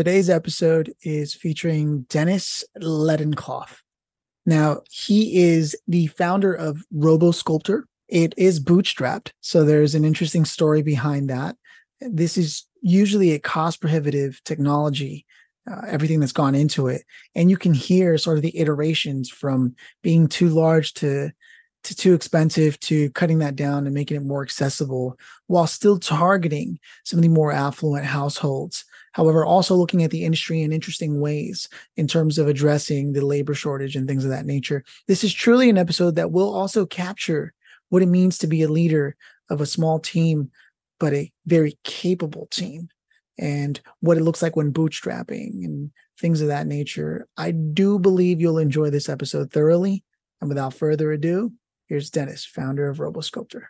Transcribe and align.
Today's 0.00 0.30
episode 0.30 0.94
is 1.02 1.34
featuring 1.34 2.06
Dennis 2.08 2.64
Ledenkof. 2.78 3.80
Now, 4.46 4.80
he 4.90 5.42
is 5.42 5.76
the 5.86 6.06
founder 6.06 6.54
of 6.54 6.82
RoboSculptor. 6.90 7.82
It 8.08 8.32
is 8.38 8.64
bootstrapped, 8.64 9.32
so 9.42 9.62
there's 9.62 9.94
an 9.94 10.06
interesting 10.06 10.46
story 10.46 10.80
behind 10.80 11.28
that. 11.28 11.54
This 12.00 12.38
is 12.38 12.66
usually 12.80 13.32
a 13.32 13.38
cost 13.38 13.82
prohibitive 13.82 14.40
technology, 14.42 15.26
uh, 15.70 15.82
everything 15.86 16.18
that's 16.20 16.32
gone 16.32 16.54
into 16.54 16.86
it. 16.86 17.02
And 17.34 17.50
you 17.50 17.58
can 17.58 17.74
hear 17.74 18.16
sort 18.16 18.38
of 18.38 18.42
the 18.42 18.58
iterations 18.58 19.28
from 19.28 19.74
being 20.02 20.28
too 20.28 20.48
large 20.48 20.94
to 20.94 21.30
to 21.82 21.94
too 21.94 22.14
expensive 22.14 22.80
to 22.80 23.10
cutting 23.10 23.38
that 23.40 23.56
down 23.56 23.86
and 23.86 23.94
making 23.94 24.16
it 24.16 24.22
more 24.22 24.42
accessible 24.42 25.18
while 25.46 25.66
still 25.66 25.98
targeting 25.98 26.78
some 27.04 27.18
of 27.18 27.22
the 27.22 27.28
more 27.28 27.52
affluent 27.52 28.06
households 28.06 28.84
However, 29.12 29.44
also 29.44 29.74
looking 29.74 30.02
at 30.02 30.10
the 30.10 30.24
industry 30.24 30.62
in 30.62 30.72
interesting 30.72 31.20
ways 31.20 31.68
in 31.96 32.06
terms 32.06 32.38
of 32.38 32.48
addressing 32.48 33.12
the 33.12 33.24
labor 33.24 33.54
shortage 33.54 33.96
and 33.96 34.06
things 34.06 34.24
of 34.24 34.30
that 34.30 34.46
nature. 34.46 34.84
This 35.08 35.24
is 35.24 35.34
truly 35.34 35.68
an 35.68 35.78
episode 35.78 36.14
that 36.16 36.30
will 36.30 36.54
also 36.54 36.86
capture 36.86 37.52
what 37.88 38.02
it 38.02 38.06
means 38.06 38.38
to 38.38 38.46
be 38.46 38.62
a 38.62 38.68
leader 38.68 39.16
of 39.48 39.60
a 39.60 39.66
small 39.66 39.98
team, 39.98 40.50
but 41.00 41.12
a 41.12 41.32
very 41.46 41.76
capable 41.82 42.46
team, 42.50 42.88
and 43.38 43.80
what 44.00 44.16
it 44.16 44.22
looks 44.22 44.42
like 44.42 44.54
when 44.54 44.72
bootstrapping 44.72 45.64
and 45.64 45.90
things 46.20 46.40
of 46.40 46.48
that 46.48 46.66
nature. 46.66 47.26
I 47.36 47.50
do 47.50 47.98
believe 47.98 48.40
you'll 48.40 48.58
enjoy 48.58 48.90
this 48.90 49.08
episode 49.08 49.50
thoroughly. 49.50 50.04
And 50.40 50.48
without 50.48 50.74
further 50.74 51.12
ado, 51.12 51.52
here's 51.88 52.10
Dennis, 52.10 52.44
founder 52.44 52.88
of 52.88 52.98
RoboSculptor. 52.98 53.64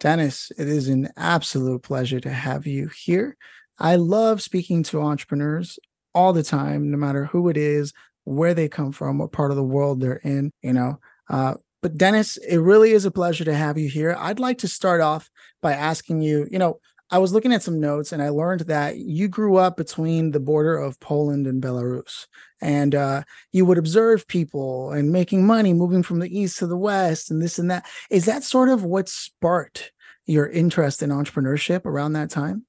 Dennis, 0.00 0.50
it 0.58 0.66
is 0.66 0.88
an 0.88 1.10
absolute 1.16 1.82
pleasure 1.82 2.20
to 2.20 2.30
have 2.30 2.66
you 2.66 2.90
here. 3.04 3.36
I 3.82 3.96
love 3.96 4.40
speaking 4.40 4.84
to 4.84 5.02
entrepreneurs 5.02 5.78
all 6.14 6.32
the 6.32 6.44
time, 6.44 6.92
no 6.92 6.96
matter 6.96 7.24
who 7.24 7.48
it 7.48 7.56
is, 7.56 7.92
where 8.22 8.54
they 8.54 8.68
come 8.68 8.92
from, 8.92 9.18
what 9.18 9.32
part 9.32 9.50
of 9.50 9.56
the 9.56 9.64
world 9.64 10.00
they're 10.00 10.20
in, 10.22 10.52
you 10.62 10.72
know. 10.72 11.00
Uh, 11.28 11.54
but 11.82 11.98
Dennis, 11.98 12.36
it 12.36 12.58
really 12.58 12.92
is 12.92 13.04
a 13.04 13.10
pleasure 13.10 13.44
to 13.44 13.54
have 13.54 13.76
you 13.76 13.88
here. 13.88 14.14
I'd 14.16 14.38
like 14.38 14.58
to 14.58 14.68
start 14.68 15.00
off 15.00 15.28
by 15.62 15.72
asking 15.72 16.22
you, 16.22 16.46
you 16.48 16.60
know, 16.60 16.78
I 17.10 17.18
was 17.18 17.32
looking 17.32 17.52
at 17.52 17.64
some 17.64 17.80
notes 17.80 18.12
and 18.12 18.22
I 18.22 18.28
learned 18.28 18.60
that 18.62 18.98
you 18.98 19.26
grew 19.26 19.56
up 19.56 19.76
between 19.76 20.30
the 20.30 20.40
border 20.40 20.76
of 20.76 21.00
Poland 21.00 21.48
and 21.48 21.60
Belarus. 21.60 22.28
And 22.60 22.94
uh, 22.94 23.24
you 23.50 23.66
would 23.66 23.78
observe 23.78 24.28
people 24.28 24.92
and 24.92 25.10
making 25.10 25.44
money 25.44 25.74
moving 25.74 26.04
from 26.04 26.20
the 26.20 26.38
east 26.38 26.60
to 26.60 26.68
the 26.68 26.78
west 26.78 27.32
and 27.32 27.42
this 27.42 27.58
and 27.58 27.68
that. 27.72 27.84
Is 28.10 28.26
that 28.26 28.44
sort 28.44 28.68
of 28.68 28.84
what 28.84 29.08
sparked 29.08 29.92
your 30.24 30.48
interest 30.48 31.02
in 31.02 31.10
entrepreneurship 31.10 31.84
around 31.84 32.12
that 32.12 32.30
time? 32.30 32.64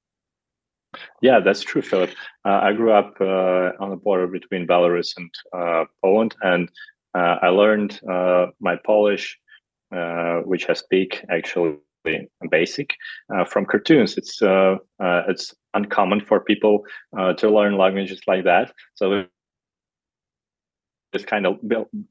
Yeah, 1.22 1.40
that's 1.40 1.62
true, 1.62 1.82
Philip. 1.82 2.10
Uh, 2.44 2.60
I 2.62 2.72
grew 2.72 2.92
up 2.92 3.14
uh, 3.20 3.72
on 3.80 3.90
the 3.90 3.96
border 3.96 4.26
between 4.26 4.66
Belarus 4.66 5.14
and 5.16 5.30
uh, 5.52 5.84
Poland, 6.02 6.34
and 6.42 6.68
uh, 7.14 7.36
I 7.42 7.48
learned 7.48 8.00
uh, 8.10 8.46
my 8.60 8.76
Polish, 8.84 9.38
uh, 9.94 10.40
which 10.40 10.68
I 10.68 10.74
speak 10.74 11.24
actually 11.30 11.76
basic, 12.50 12.90
from 13.48 13.64
cartoons. 13.64 14.18
It's 14.18 14.38
it's 14.42 15.54
uncommon 15.72 16.20
for 16.20 16.40
people 16.40 16.84
to 17.38 17.50
learn 17.50 17.78
languages 17.78 18.20
like 18.26 18.44
that. 18.44 18.72
So 18.94 19.24
it's 21.14 21.24
kind 21.24 21.46
of 21.46 21.58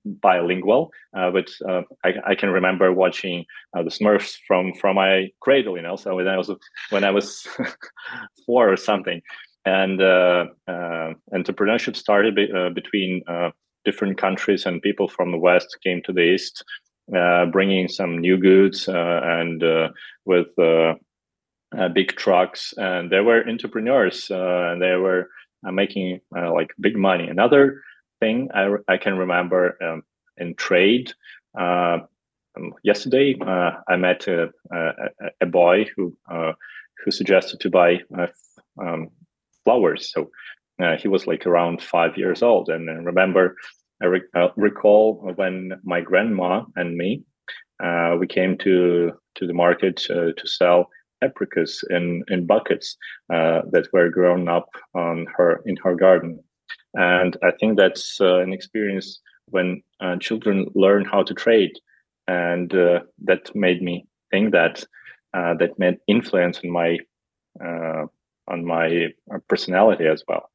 bilingual, 0.06 0.92
uh, 1.16 1.30
but 1.32 1.50
uh, 1.68 1.82
I, 2.04 2.14
I, 2.28 2.36
can 2.36 2.50
remember 2.50 2.92
watching 2.92 3.46
uh, 3.76 3.84
the 3.84 3.90
Smurfs 3.90 4.38
from 4.48 4.74
from 4.74 4.96
my 4.96 5.30
cradle, 5.42 5.76
you 5.76 5.84
know. 5.84 5.96
So 5.96 6.16
when 6.16 6.28
I 6.28 6.38
was 6.38 6.50
when 6.90 7.04
I 7.04 7.12
was 7.12 7.46
four 8.46 8.72
or 8.72 8.78
something, 8.78 9.22
and 9.66 10.02
uh, 10.02 10.46
uh, 10.68 11.14
entrepreneurship 11.34 11.96
started 11.96 12.36
be, 12.36 12.52
uh, 12.52 12.70
between 12.70 13.24
different 13.86 14.18
countries, 14.18 14.66
and 14.66 14.82
people 14.82 15.08
from 15.08 15.32
the 15.32 15.38
west 15.38 15.78
came 15.84 16.02
to 16.04 16.14
the 16.14 16.22
east, 16.22 16.64
bringing 17.52 17.88
some 17.88 18.18
new 18.18 18.38
goods 18.38 18.88
and 18.88 19.64
with 20.26 20.48
big 21.94 22.16
trucks, 22.16 22.74
and 22.78 23.12
they 23.12 23.20
were 23.20 23.48
entrepreneurs, 23.48 24.28
and 24.30 24.82
they 24.82 24.96
were 24.96 25.30
making 25.72 26.20
like 26.32 26.70
big 26.80 26.96
money. 26.98 27.28
Another 27.28 27.82
thing 28.24 28.50
I, 28.54 28.76
I 28.88 28.98
can 28.98 29.18
remember 29.18 29.78
um, 29.84 30.04
in 30.38 30.56
trade. 30.56 31.12
Uh, 31.58 32.00
um, 32.56 32.74
yesterday, 32.84 33.36
uh, 33.42 33.72
I 33.88 33.96
met 33.98 34.28
a, 34.28 34.50
a, 34.72 34.92
a 35.42 35.46
boy 35.46 35.86
who 35.96 36.16
uh, 36.32 36.54
who 37.04 37.12
suggested 37.12 37.60
to 37.60 37.70
buy 37.70 38.00
uh, 38.18 38.28
um, 38.82 39.10
flowers. 39.64 40.12
So 40.12 40.30
uh, 40.82 40.98
he 40.98 41.08
was 41.08 41.28
like 41.28 41.46
around 41.46 41.82
five 41.82 42.18
years 42.18 42.42
old, 42.42 42.70
and 42.70 42.90
I 42.90 42.94
remember 42.94 43.56
I 44.02 44.06
re- 44.08 44.50
recall 44.56 45.32
when 45.36 45.74
my 45.84 46.02
grandma 46.02 46.64
and 46.76 46.98
me 46.98 47.24
we 48.20 48.28
came 48.28 48.58
to 48.60 49.12
to 49.36 49.48
the 49.48 49.54
market 49.54 49.98
to 49.98 50.34
sell 50.46 50.90
apricots 51.22 51.84
in 51.90 52.24
in 52.30 52.46
buckets 52.46 52.98
that 53.30 53.88
were 53.94 54.10
grown 54.10 54.50
up 54.50 54.70
on 54.96 55.28
her 55.38 55.62
in 55.66 55.76
her 55.84 55.96
garden. 55.96 56.40
And 56.94 57.38
I 57.44 57.52
think 57.60 57.78
that's 57.78 58.22
uh, 58.22 58.40
an 58.40 58.54
experience 58.54 59.20
when 59.48 59.82
uh, 60.00 60.18
children 60.18 60.68
learn 60.76 61.06
how 61.06 61.24
to 61.24 61.34
trade, 61.34 61.72
and 62.28 62.74
uh, 62.74 63.02
that 63.24 63.56
made 63.56 63.82
me 63.82 64.06
think 64.32 64.52
that 64.52 64.84
uh, 65.34 65.56
that 65.56 65.80
meant 65.80 66.00
influence 66.08 66.60
on 66.64 66.70
my 66.70 67.00
uh, 67.64 68.06
on 68.48 68.66
my 68.66 69.08
uh, 69.34 69.38
personality 69.48 70.06
as 70.06 70.24
well. 70.28 70.50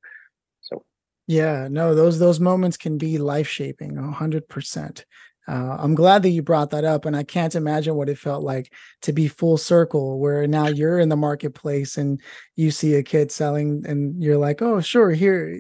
So, 0.61 0.85
yeah, 1.27 1.69
no, 1.71 1.95
those 1.95 2.19
those 2.19 2.41
moments 2.41 2.77
can 2.77 2.99
be 2.99 3.19
life 3.19 3.49
shaping, 3.49 3.97
hundred 3.97 4.49
percent. 4.49 5.05
Uh, 5.47 5.79
I'm 5.81 5.95
glad 5.95 6.23
that 6.23 6.31
you 6.31 6.43
brought 6.43 6.71
that 6.71 6.85
up, 6.85 7.07
and 7.07 7.17
I 7.17 7.23
can't 7.23 7.55
imagine 7.55 7.95
what 7.95 8.11
it 8.11 8.19
felt 8.19 8.45
like 8.45 8.71
to 9.03 9.15
be 9.15 9.29
full 9.29 9.57
circle, 9.57 10.19
where 10.19 10.47
now 10.47 10.67
you're 10.67 10.99
in 10.99 11.09
the 11.09 11.17
marketplace 11.17 11.97
and 11.97 12.21
you 12.55 12.71
see 12.71 12.95
a 12.95 13.03
kid 13.03 13.33
selling, 13.33 13.83
and 13.87 14.23
you're 14.23 14.37
like, 14.37 14.61
"Oh, 14.61 14.81
sure, 14.81 15.11
here, 15.11 15.59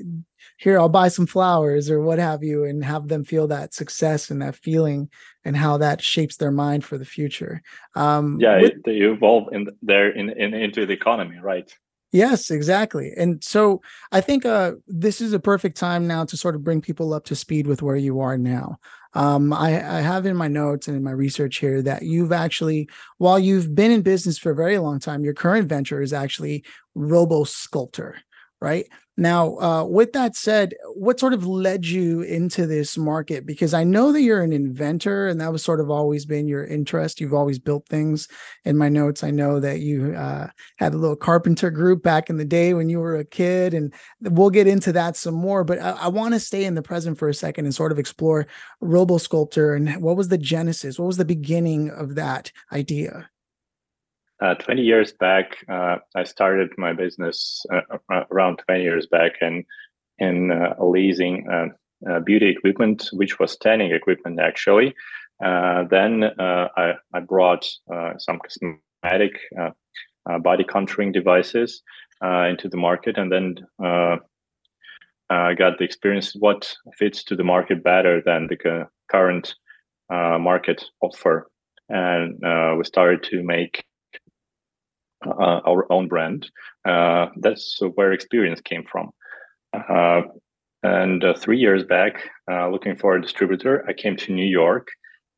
here 0.59 0.79
i'll 0.79 0.89
buy 0.89 1.09
some 1.09 1.27
flowers 1.27 1.89
or 1.89 2.00
what 2.00 2.19
have 2.19 2.43
you 2.43 2.65
and 2.65 2.85
have 2.85 3.09
them 3.09 3.25
feel 3.25 3.47
that 3.47 3.73
success 3.73 4.31
and 4.31 4.43
that 4.43 4.56
feeling 4.56 5.09
and 5.44 5.56
how 5.56 5.78
that 5.78 6.03
shapes 6.03 6.37
their 6.37 6.50
mind 6.50 6.84
for 6.84 6.99
the 6.99 7.04
future 7.04 7.62
um 7.94 8.38
yeah 8.41 8.60
with, 8.60 8.82
they 8.84 8.97
evolve 8.97 9.53
in 9.53 9.66
there 9.82 10.10
in, 10.10 10.31
in 10.31 10.54
into 10.54 10.87
the 10.87 10.93
economy 10.93 11.38
right 11.41 11.75
Yes, 12.10 12.50
exactly. 12.50 13.12
And 13.16 13.43
so 13.44 13.82
I 14.12 14.22
think 14.22 14.47
uh, 14.47 14.72
this 14.87 15.21
is 15.21 15.34
a 15.34 15.38
perfect 15.38 15.76
time 15.76 16.06
now 16.06 16.25
to 16.25 16.37
sort 16.38 16.54
of 16.54 16.65
bring 16.65 16.81
people 16.81 17.12
up 17.12 17.25
to 17.25 17.37
speed 17.37 17.66
with 17.66 17.82
where 17.82 17.97
you 17.97 18.21
are 18.21 18.38
now. 18.38 18.78
Um, 19.15 19.53
I, 19.53 19.69
I, 19.69 20.00
have 20.00 20.26
in 20.26 20.37
my 20.37 20.49
notes 20.49 20.87
and 20.87 20.97
in 20.97 21.03
my 21.03 21.10
research 21.10 21.56
here 21.56 21.81
that 21.82 22.03
you've 22.03 22.32
actually, 22.32 22.88
while 23.16 23.38
you've 23.38 23.75
been 23.75 23.91
in 23.91 24.03
business 24.03 24.38
for 24.38 24.53
a 24.53 24.55
very 24.55 24.78
long 24.78 25.00
time, 25.00 25.25
your 25.25 25.34
current 25.34 25.69
venture 25.69 26.03
is 26.03 26.12
actually 26.12 26.62
RoboSculptor, 26.97 28.15
right? 28.61 28.87
Now, 29.17 29.59
uh, 29.59 29.85
with 29.85 30.13
that 30.13 30.37
said, 30.37 30.75
what 30.95 31.19
sort 31.19 31.33
of 31.33 31.45
led 31.45 31.85
you 31.85 32.23
into 32.23 32.67
this 32.67 32.97
market? 32.97 33.45
Because 33.45 33.75
I 33.75 33.83
know 33.83 34.13
that 34.13 34.23
you're 34.23 34.43
an 34.43 34.53
inventor, 34.53 35.27
and 35.27 35.41
that 35.41 35.51
was 35.51 35.65
sort 35.65 35.81
of 35.81 35.91
always 35.91 36.25
been 36.25 36.47
your 36.47 36.65
interest. 36.65 37.21
You've 37.21 37.35
always 37.35 37.59
built 37.59 37.85
things. 37.89 38.29
In 38.65 38.77
my 38.77 38.89
notes, 38.89 39.25
I 39.25 39.33
know 39.33 39.59
that 39.59 39.81
you 39.81 40.15
uh, 40.15 40.47
had 40.77 40.95
a 40.95 40.99
little 40.99 41.17
carpenter 41.17 41.71
group 41.71 42.05
back 42.05 42.31
in 42.31 42.37
the 42.37 42.45
day 42.45 42.75
when 42.75 42.89
you 42.89 43.01
were 43.01 43.17
a 43.17 43.25
kid, 43.25 43.75
and 43.75 43.93
we'll 44.21 44.51
get 44.51 44.69
into 44.69 44.93
that 44.93 45.17
some 45.17 45.35
more. 45.35 45.65
But 45.65 45.81
I, 45.81 45.91
I 45.91 46.09
want 46.09 46.35
to 46.35 46.41
stay 46.41 46.65
in 46.65 46.77
the 46.77 46.83
present 46.83 47.19
for 47.19 47.29
a 47.29 47.35
second 47.35 47.65
and 47.65 47.75
sort 47.75 47.91
of 47.91 47.99
explore 47.99 48.47
RoboSculptor 48.83 49.77
and 49.77 50.01
what 50.03 50.17
was 50.17 50.29
the 50.29 50.39
genesis? 50.39 50.99
What 50.99 51.07
was 51.07 51.17
the 51.17 51.25
beginning 51.25 51.91
of 51.91 52.15
that 52.15 52.53
idea? 52.73 53.29
Uh, 54.41 54.54
20 54.54 54.82
years 54.82 55.12
back, 55.12 55.56
uh, 55.69 55.97
I 56.15 56.25
started 56.25 56.71
my 56.78 56.93
business 56.93 57.65
uh, 57.72 57.97
uh 58.12 58.25
around 58.31 58.62
20 58.66 58.82
years 58.82 59.06
back 59.06 59.32
and 59.41 59.65
in 60.19 60.50
uh, 60.52 60.75
leasing 60.79 61.46
uh, 61.49 62.20
beauty 62.20 62.49
equipment, 62.49 63.08
which 63.12 63.38
was 63.38 63.56
tanning 63.56 63.93
equipment 63.93 64.38
actually. 64.40 64.94
then 65.40 66.25
I, 66.38 66.94
I, 67.14 67.20
brought 67.20 67.64
some 68.19 68.38
cosmetic 68.38 69.38
body 70.43 70.64
contouring 70.64 71.12
devices 71.12 71.82
into 72.23 72.69
the 72.69 72.76
market, 72.76 73.19
and 73.19 73.31
then 73.31 73.56
I 75.31 75.55
got 75.55 75.79
the 75.79 75.84
experience 75.84 76.34
what 76.38 76.76
fits 76.96 77.25
to 77.25 77.37
the 77.37 77.44
market 77.44 77.82
better 77.82 78.23
than 78.25 78.49
the 78.49 78.88
current 79.11 79.55
market 80.11 80.84
offer, 81.00 81.49
and 81.88 82.38
we 82.76 82.84
started 82.84 83.23
to 83.25 83.43
make 83.43 83.84
uh, 85.26 85.61
our 85.67 85.91
own 85.91 86.09
brand. 86.09 86.50
Uh, 86.85 87.26
that's 87.37 87.79
where 87.94 88.12
experience 88.12 88.61
came 88.61 88.85
from. 88.91 89.11
Uh, 89.73 90.23
and 90.82 91.25
uh, 91.25 91.35
three 91.35 91.59
years 91.59 91.85
back, 91.85 92.31
uh, 92.50 92.69
looking 92.69 92.97
for 92.97 93.17
a 93.17 93.23
distributor, 93.23 93.85
I 93.88 93.93
came 93.93 94.17
to 94.17 94.32
New 94.32 94.47
York, 94.47 94.88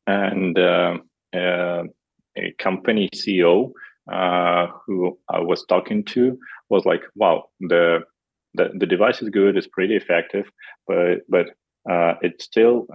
and 0.05 0.57
uh, 0.57 0.97
a 1.33 2.51
company 2.59 3.09
CEO 3.15 3.71
who 4.85 5.17
I 5.29 5.39
was 5.39 5.65
talking 5.65 6.03
to 6.05 6.37
was 6.69 6.85
like, 6.85 7.01
"Wow, 7.15 7.45
the 7.59 8.01
the, 8.53 8.69
the 8.75 8.85
device 8.85 9.21
is 9.21 9.29
good, 9.29 9.57
it's 9.57 9.67
pretty 9.67 9.95
effective, 9.95 10.45
but 10.87 11.21
but 11.27 11.47
it 12.21 12.41
still 12.41 12.87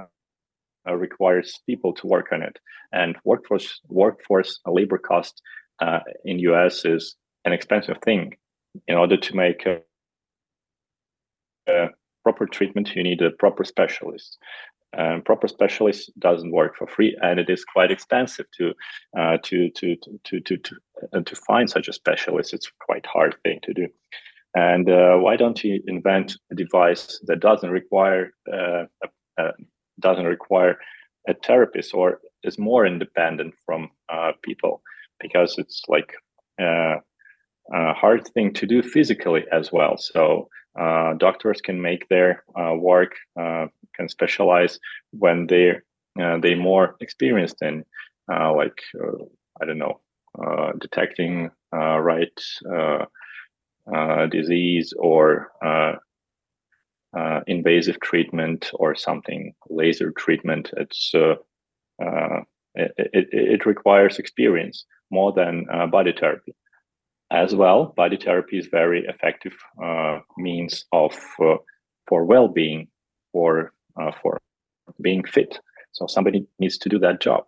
requires 0.89 1.59
people 1.67 1.93
to 1.95 2.07
work 2.07 2.29
on 2.33 2.43
it. 2.43 2.59
And 2.93 3.17
workforce 3.25 3.81
workforce 3.89 4.61
labor 4.67 4.99
cost 4.99 5.43
uh, 5.81 6.01
in 6.25 6.39
US 6.41 6.85
is 6.85 7.17
an 7.45 7.53
expensive 7.53 7.99
thing. 8.05 8.37
In 8.89 8.97
order 8.97 9.17
to 9.17 9.37
make 9.37 9.65
a, 9.67 9.81
a 11.69 11.89
proper 12.23 12.47
treatment, 12.47 12.95
you 12.95 13.03
need 13.03 13.23
a 13.23 13.31
proper 13.31 13.65
specialist. 13.65 14.39
Um, 14.97 15.23
proper 15.23 15.49
specialist 15.49 16.11
doesn't 16.19 16.53
work 16.53 16.77
for 16.77 16.87
free, 16.87 17.17
and 17.23 17.39
it 17.41 17.51
is 17.51 17.65
quite 17.65 17.91
expensive 17.91 18.47
to 18.59 18.73
uh, 19.19 19.37
to 19.45 19.71
to 19.71 19.97
to 19.97 20.41
to 20.41 20.57
to, 20.59 20.77
uh, 21.13 21.21
to 21.21 21.37
find 21.37 21.69
such 21.69 21.89
a 21.89 21.93
specialist. 21.93 22.55
It's 22.55 22.71
quite 22.81 23.05
hard 23.05 23.37
thing 23.43 23.61
to 23.65 23.75
do. 23.75 23.89
And 24.55 24.89
uh, 24.89 25.17
why 25.17 25.37
don't 25.37 25.63
you 25.63 25.83
invent 25.87 26.37
a 26.51 26.55
device 26.55 27.21
that 27.27 27.41
doesn't 27.41 27.71
require 27.71 28.33
uh, 28.51 28.85
doesn't 30.01 30.27
require 30.27 30.79
a 31.29 31.35
therapist 31.35 31.95
or 31.95 32.21
is 32.43 32.59
more 32.59 32.87
independent 32.87 33.55
from 33.65 33.91
uh, 34.09 34.33
people 34.43 34.83
because 35.21 35.57
it's 35.59 35.83
like 35.89 36.13
uh, 36.61 36.97
a 37.73 37.93
hard 37.95 38.27
thing 38.29 38.53
to 38.55 38.67
do 38.67 38.83
physically 38.83 39.45
as 39.53 39.73
well. 39.73 39.97
So 39.99 40.49
uh, 40.79 41.15
doctors 41.15 41.61
can 41.61 41.81
make 41.81 42.09
their 42.09 42.45
uh, 42.59 42.75
work 42.75 43.15
can 43.37 44.09
specialize 44.09 44.79
when 45.13 45.47
they 45.47 45.73
they 46.43 46.55
more 46.55 46.97
experienced 47.01 47.63
in 47.63 47.85
like 48.29 48.79
I 48.99 49.65
don't 49.65 49.79
know 49.79 50.01
detecting 50.79 51.51
right 51.73 52.39
disease 54.31 54.93
or 54.99 55.51
uh, 57.17 57.41
invasive 57.47 57.99
treatment 58.01 58.71
or 58.75 58.95
something 58.95 59.55
laser 59.71 60.11
treatment 60.11 60.71
it's 60.77 61.13
uh, 61.15 61.35
uh, 62.05 62.41
it, 62.75 62.93
it, 62.99 63.29
it, 63.33 63.67
requires 63.67 64.19
experience 64.19 64.85
more 65.11 65.33
than 65.33 65.67
uh, 65.73 65.87
body 65.87 66.13
therapy. 66.19 66.55
As 67.31 67.55
well 67.55 67.93
body 67.97 68.17
therapy 68.17 68.59
is 68.59 68.69
very 68.69 69.05
effective 69.07 69.53
means 70.39 70.85
of 70.93 71.13
for 72.09 72.25
well-being 72.25 72.87
for 73.33 73.73
for 74.23 74.41
being 75.01 75.25
fit. 75.25 75.59
So 75.93 76.07
somebody 76.07 76.47
needs 76.59 76.79
to 76.79 76.89
do 76.89 76.99
that 77.01 77.21
job. 77.21 77.45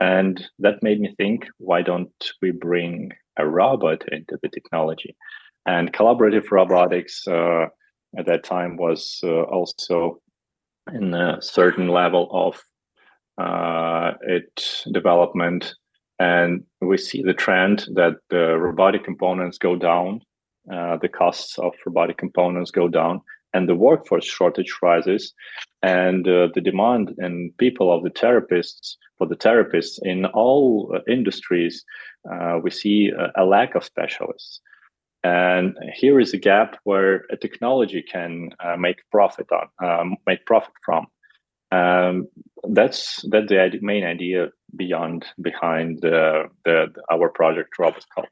And 0.00 0.44
that 0.60 0.82
made 0.82 1.00
me 1.00 1.14
think 1.16 1.46
why 1.58 1.82
don't 1.82 2.12
we 2.40 2.52
bring 2.52 3.10
a 3.36 3.46
robot 3.46 4.04
into 4.12 4.38
the 4.42 4.48
technology? 4.48 5.16
And 5.66 5.92
collaborative 5.92 6.50
robotics 6.50 7.26
uh, 7.26 7.66
at 8.16 8.26
that 8.26 8.44
time 8.44 8.76
was 8.76 9.20
uh, 9.22 9.42
also 9.42 10.20
in 10.94 11.12
a 11.12 11.42
certain 11.42 11.88
level 11.88 12.28
of 12.32 12.62
uh, 13.36 14.12
its 14.22 14.84
development 14.92 15.74
and 16.18 16.64
we 16.80 16.96
see 16.96 17.22
the 17.22 17.34
trend 17.34 17.86
that 17.94 18.16
the 18.30 18.56
robotic 18.58 19.04
components 19.04 19.58
go 19.58 19.76
down 19.76 20.20
uh, 20.72 20.96
the 20.98 21.08
costs 21.08 21.58
of 21.58 21.72
robotic 21.86 22.18
components 22.18 22.70
go 22.70 22.88
down 22.88 23.20
and 23.54 23.68
the 23.68 23.74
workforce 23.74 24.24
shortage 24.24 24.74
rises 24.82 25.32
and 25.82 26.28
uh, 26.28 26.48
the 26.54 26.60
demand 26.60 27.14
and 27.18 27.56
people 27.58 27.92
of 27.92 28.02
the 28.02 28.10
therapists 28.10 28.96
for 29.16 29.26
the 29.26 29.36
therapists 29.36 29.98
in 30.02 30.26
all 30.26 30.92
uh, 30.94 31.00
industries 31.10 31.84
we 32.62 32.70
see 32.70 33.08
a, 33.08 33.42
a 33.42 33.44
lack 33.44 33.74
of 33.74 33.84
specialists 33.84 34.60
and 35.24 35.76
here 35.94 36.20
is 36.20 36.32
a 36.32 36.38
gap 36.38 36.78
where 36.84 37.24
a 37.30 37.36
technology 37.36 38.02
can 38.02 38.50
uh, 38.64 38.76
make 38.76 38.98
profit 39.10 39.46
on, 39.50 39.68
um, 39.86 40.16
make 40.26 40.44
profit 40.46 40.72
from. 40.84 41.06
Um, 41.70 42.28
that's 42.68 43.24
that's 43.30 43.48
the 43.48 43.78
main 43.82 44.04
idea 44.04 44.48
beyond 44.74 45.26
behind 45.40 46.00
the, 46.00 46.44
the 46.64 46.92
our 47.10 47.28
project 47.28 47.74
RoboSculpt. 47.78 48.26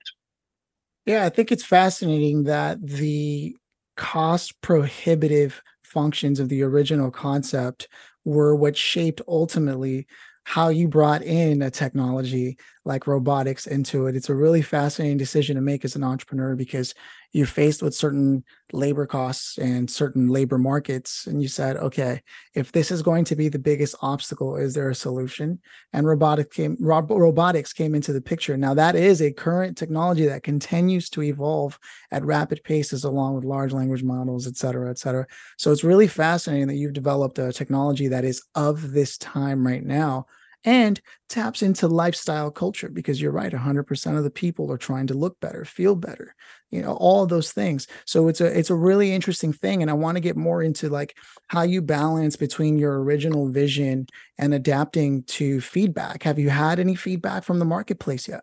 Yeah, 1.05 1.25
I 1.25 1.29
think 1.29 1.53
it's 1.53 1.65
fascinating 1.65 2.45
that 2.45 2.85
the 2.85 3.57
cost 3.97 4.61
prohibitive 4.61 5.63
functions 5.85 6.41
of 6.41 6.49
the 6.49 6.63
original 6.63 7.11
concept 7.11 7.89
were 8.25 8.57
what 8.57 8.77
shaped 8.77 9.23
ultimately 9.29 10.07
how 10.45 10.69
you 10.69 10.87
brought 10.87 11.23
in 11.23 11.63
a 11.63 11.71
technology 11.71 12.57
like 12.85 13.07
robotics 13.07 13.67
into 13.67 14.07
it. 14.07 14.15
It's 14.15 14.29
a 14.29 14.35
really 14.35 14.63
fascinating 14.63 15.17
decision 15.17 15.57
to 15.57 15.63
make 15.63 15.85
as 15.85 15.97
an 15.97 16.05
entrepreneur 16.05 16.55
because 16.55 16.95
you're 17.33 17.47
faced 17.47 17.83
with 17.83 17.95
certain 17.95 18.45
labor 18.73 19.07
costs 19.07 19.59
and 19.59 19.89
certain 19.89 20.29
labor 20.29 20.59
markets 20.59 21.27
and 21.27 21.41
you 21.41 21.47
said 21.47 21.77
okay 21.77 22.21
if 22.55 22.73
this 22.73 22.91
is 22.91 23.01
going 23.01 23.25
to 23.25 23.37
be 23.37 23.49
the 23.49 23.59
biggest 23.59 23.95
obstacle 24.03 24.57
is 24.57 24.75
there 24.75 24.91
a 24.91 24.95
solution? 24.95 25.61
And 25.93 26.07
robotic 26.07 26.53
came 26.53 26.77
robotics 26.81 27.73
came 27.73 27.95
into 27.95 28.13
the 28.13 28.21
picture. 28.21 28.57
Now 28.57 28.75
that 28.75 28.97
is 28.97 29.23
a 29.23 29.33
current 29.33 29.77
technology 29.77 30.27
that 30.27 30.43
continues 30.43 31.09
to 31.11 31.23
evolve 31.23 31.79
at 32.11 32.25
rapid 32.25 32.63
paces 32.65 33.05
along 33.05 33.35
with 33.35 33.45
large 33.45 33.73
language 33.73 34.03
models 34.03 34.47
et 34.47 34.57
cetera 34.57 34.91
et 34.91 34.99
cetera. 34.99 35.27
So 35.57 35.73
it's 35.73 35.85
really 35.85 36.09
fascinating 36.09 36.69
that 36.69 36.77
you've 36.77 36.93
developed 36.93 37.39
a 37.39 37.53
technology 37.53 38.09
that 38.09 38.25
is 38.25 38.43
of 38.55 38.93
this 38.93 39.17
time 39.19 39.67
right 39.67 39.85
now 39.85 40.27
and 40.67 41.01
taps 41.29 41.63
into 41.63 41.89
lifestyle 41.89 42.51
culture 42.51 42.91
because 42.91 43.23
you're 43.23 43.33
right 43.33 43.53
100% 43.53 44.19
of 44.19 44.25
the 44.25 44.31
people 44.31 44.71
are 44.71 44.77
trying 44.77 45.07
to 45.07 45.15
look 45.15 45.41
better 45.41 45.65
feel 45.65 45.95
better 45.95 46.35
you 46.71 46.83
know 46.83 46.95
all 46.95 47.27
those 47.27 47.53
things. 47.53 47.87
So 48.05 48.29
it's 48.29 48.41
a 48.41 48.59
it's 48.59 48.71
a 48.71 48.75
really 48.75 49.13
interesting 49.13 49.53
thing 49.53 49.83
and 49.83 49.91
i 49.91 49.95
want 49.95 50.17
to 50.17 50.21
get 50.21 50.37
more 50.37 50.63
into 50.63 50.89
like 50.89 51.17
how 51.49 51.63
you 51.63 51.81
balance 51.81 52.37
between 52.37 52.79
your 52.79 53.03
original 53.03 53.49
vision 53.49 54.07
and 54.39 54.53
adapting 54.53 55.23
to 55.25 55.61
feedback. 55.61 56.23
Have 56.25 56.39
you 56.39 56.51
had 56.51 56.79
any 56.79 56.95
feedback 56.95 57.45
from 57.45 57.59
the 57.59 57.65
marketplace 57.65 58.29
yet? 58.29 58.43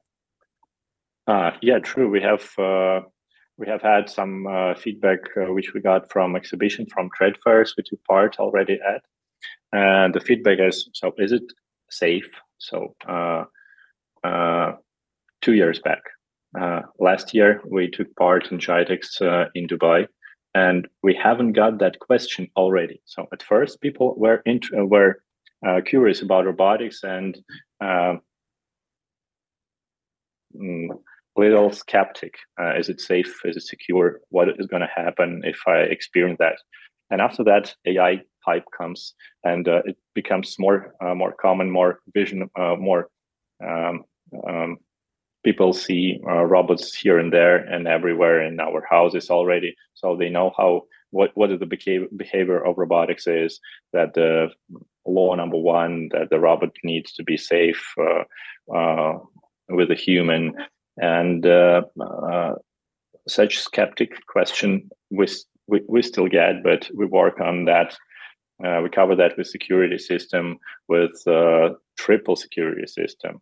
Uh, 1.28 1.52
yeah 1.62 1.80
true. 1.80 2.10
We 2.10 2.22
have 2.22 2.58
uh, 2.58 3.02
we 3.58 3.68
have 3.68 3.82
had 3.82 4.10
some 4.10 4.48
uh, 4.48 4.74
feedback 4.76 5.20
uh, 5.38 5.54
which 5.54 5.74
we 5.74 5.82
got 5.82 6.12
from 6.12 6.36
exhibition 6.36 6.86
from 6.88 7.10
trade 7.16 7.36
fairs. 7.44 7.76
We 7.78 7.84
took 7.84 8.04
part 8.06 8.40
already 8.40 8.80
at 8.86 9.04
and 9.74 10.14
the 10.14 10.20
feedback 10.22 10.60
is 10.60 10.90
so 10.94 11.14
is 11.18 11.32
it 11.32 11.44
safe. 11.98 12.30
So 12.58 12.96
uh, 13.08 13.44
uh, 14.24 14.74
two 15.42 15.54
years 15.54 15.80
back, 15.80 16.02
uh, 16.60 16.82
last 17.00 17.34
year 17.34 17.62
we 17.70 17.90
took 17.90 18.16
part 18.16 18.52
in 18.52 18.60
uh, 19.22 19.46
in 19.56 19.68
Dubai, 19.68 20.08
and 20.54 20.88
we 21.02 21.14
haven't 21.16 21.54
got 21.54 21.80
that 21.80 22.00
question 22.00 22.48
already. 22.56 23.02
So 23.06 23.28
at 23.34 23.44
first, 23.44 23.82
people 23.82 24.16
were 24.18 24.42
int- 24.46 24.74
uh, 24.78 24.86
were 24.86 25.22
uh, 25.68 25.82
curious 25.86 26.22
about 26.22 26.46
robotics 26.46 27.04
and 27.04 27.38
um, 27.82 28.22
mm, 30.56 30.88
little 31.36 31.72
skeptic. 31.72 32.36
is 32.78 32.90
it 32.90 33.02
safe? 33.02 33.34
Is 33.46 33.58
it 33.58 33.64
secure? 33.64 34.20
What 34.30 34.50
is 34.60 34.68
going 34.68 34.82
to 34.82 35.04
happen 35.04 35.42
if 35.44 35.60
I 35.68 35.78
experience 35.80 36.38
that? 36.40 36.58
And 37.10 37.22
after 37.22 37.44
that, 37.44 37.76
AI 37.86 38.22
hype 38.46 38.66
comes, 38.76 39.14
and 39.44 39.68
uh, 39.68 39.82
it 39.86 39.98
becomes 40.14 40.58
more 40.60 40.94
uh, 41.02 41.16
more 41.16 41.34
common, 41.34 41.70
more 41.70 42.00
vision, 42.14 42.50
uh, 42.60 42.76
more 42.76 43.10
um, 43.66 44.04
um, 44.48 44.78
people 45.44 45.74
see 45.74 46.20
uh, 46.28 46.44
robots 46.44 46.96
here 46.96 47.20
and 47.20 47.32
there 47.32 47.58
and 47.58 47.88
everywhere 47.88 48.42
in 48.42 48.60
our 48.60 48.86
houses 48.90 49.30
already, 49.30 49.76
so 49.94 50.16
they 50.16 50.30
know 50.30 50.52
how 50.58 50.84
what 51.12 51.32
what 51.36 51.50
the 51.60 51.66
behavior 51.66 52.08
behavior 52.16 52.64
of 52.64 52.78
robotics 52.78 53.28
is. 53.28 53.60
That 53.94 54.14
the 54.14 54.50
law 55.06 55.36
number 55.36 55.58
one 55.58 56.10
that 56.12 56.30
the 56.30 56.40
robot 56.40 56.72
needs 56.84 57.14
to 57.14 57.24
be 57.24 57.38
safe 57.38 57.94
uh, 58.00 58.24
uh, 58.74 59.20
with 59.70 59.92
a 59.92 59.96
human, 59.96 60.54
and 60.98 61.46
such 63.28 63.60
skeptic 63.60 64.12
question 64.28 64.90
with 65.10 65.44
we, 65.68 65.82
we 65.88 66.02
still 66.02 66.28
get, 66.28 66.64
but 66.64 66.90
we 66.94 67.06
work 67.06 67.40
on 67.40 67.66
that 67.66 67.96
uh, 68.64 68.82
we 68.82 68.90
cover 68.90 69.16
that 69.16 69.38
with 69.38 69.48
security 69.48 69.98
system, 69.98 70.60
with 70.88 71.26
uh, 71.28 71.70
triple 71.98 72.36
security 72.36 72.86
system, 72.88 73.42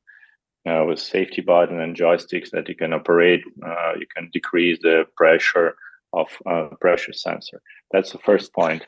uh, 0.67 0.83
with 0.87 0.99
safety 0.99 1.41
button 1.41 1.79
and 1.79 1.95
joysticks 1.95 2.51
that 2.51 2.69
you 2.69 2.75
can 2.75 2.93
operate. 2.93 3.41
Uh, 3.65 3.93
you 3.99 4.05
can 4.15 4.29
decrease 4.31 4.79
the 4.81 5.05
pressure 5.17 5.75
of 6.13 6.27
uh, 6.45 6.67
pressure 6.79 7.13
sensor. 7.13 7.61
That's 7.91 8.11
the 8.11 8.19
first 8.19 8.53
point. 8.53 8.83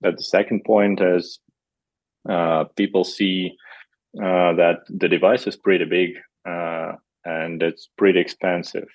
But 0.00 0.16
the 0.16 0.22
second 0.22 0.64
point 0.64 1.00
is 1.00 1.38
uh, 2.28 2.64
people 2.76 3.04
see 3.04 3.56
that 4.14 4.78
the 4.88 5.08
device 5.08 5.46
is 5.46 5.56
pretty 5.56 5.84
big 5.84 6.14
and 6.44 7.62
it's 7.62 7.88
pretty 7.98 8.20
expensive. 8.20 8.88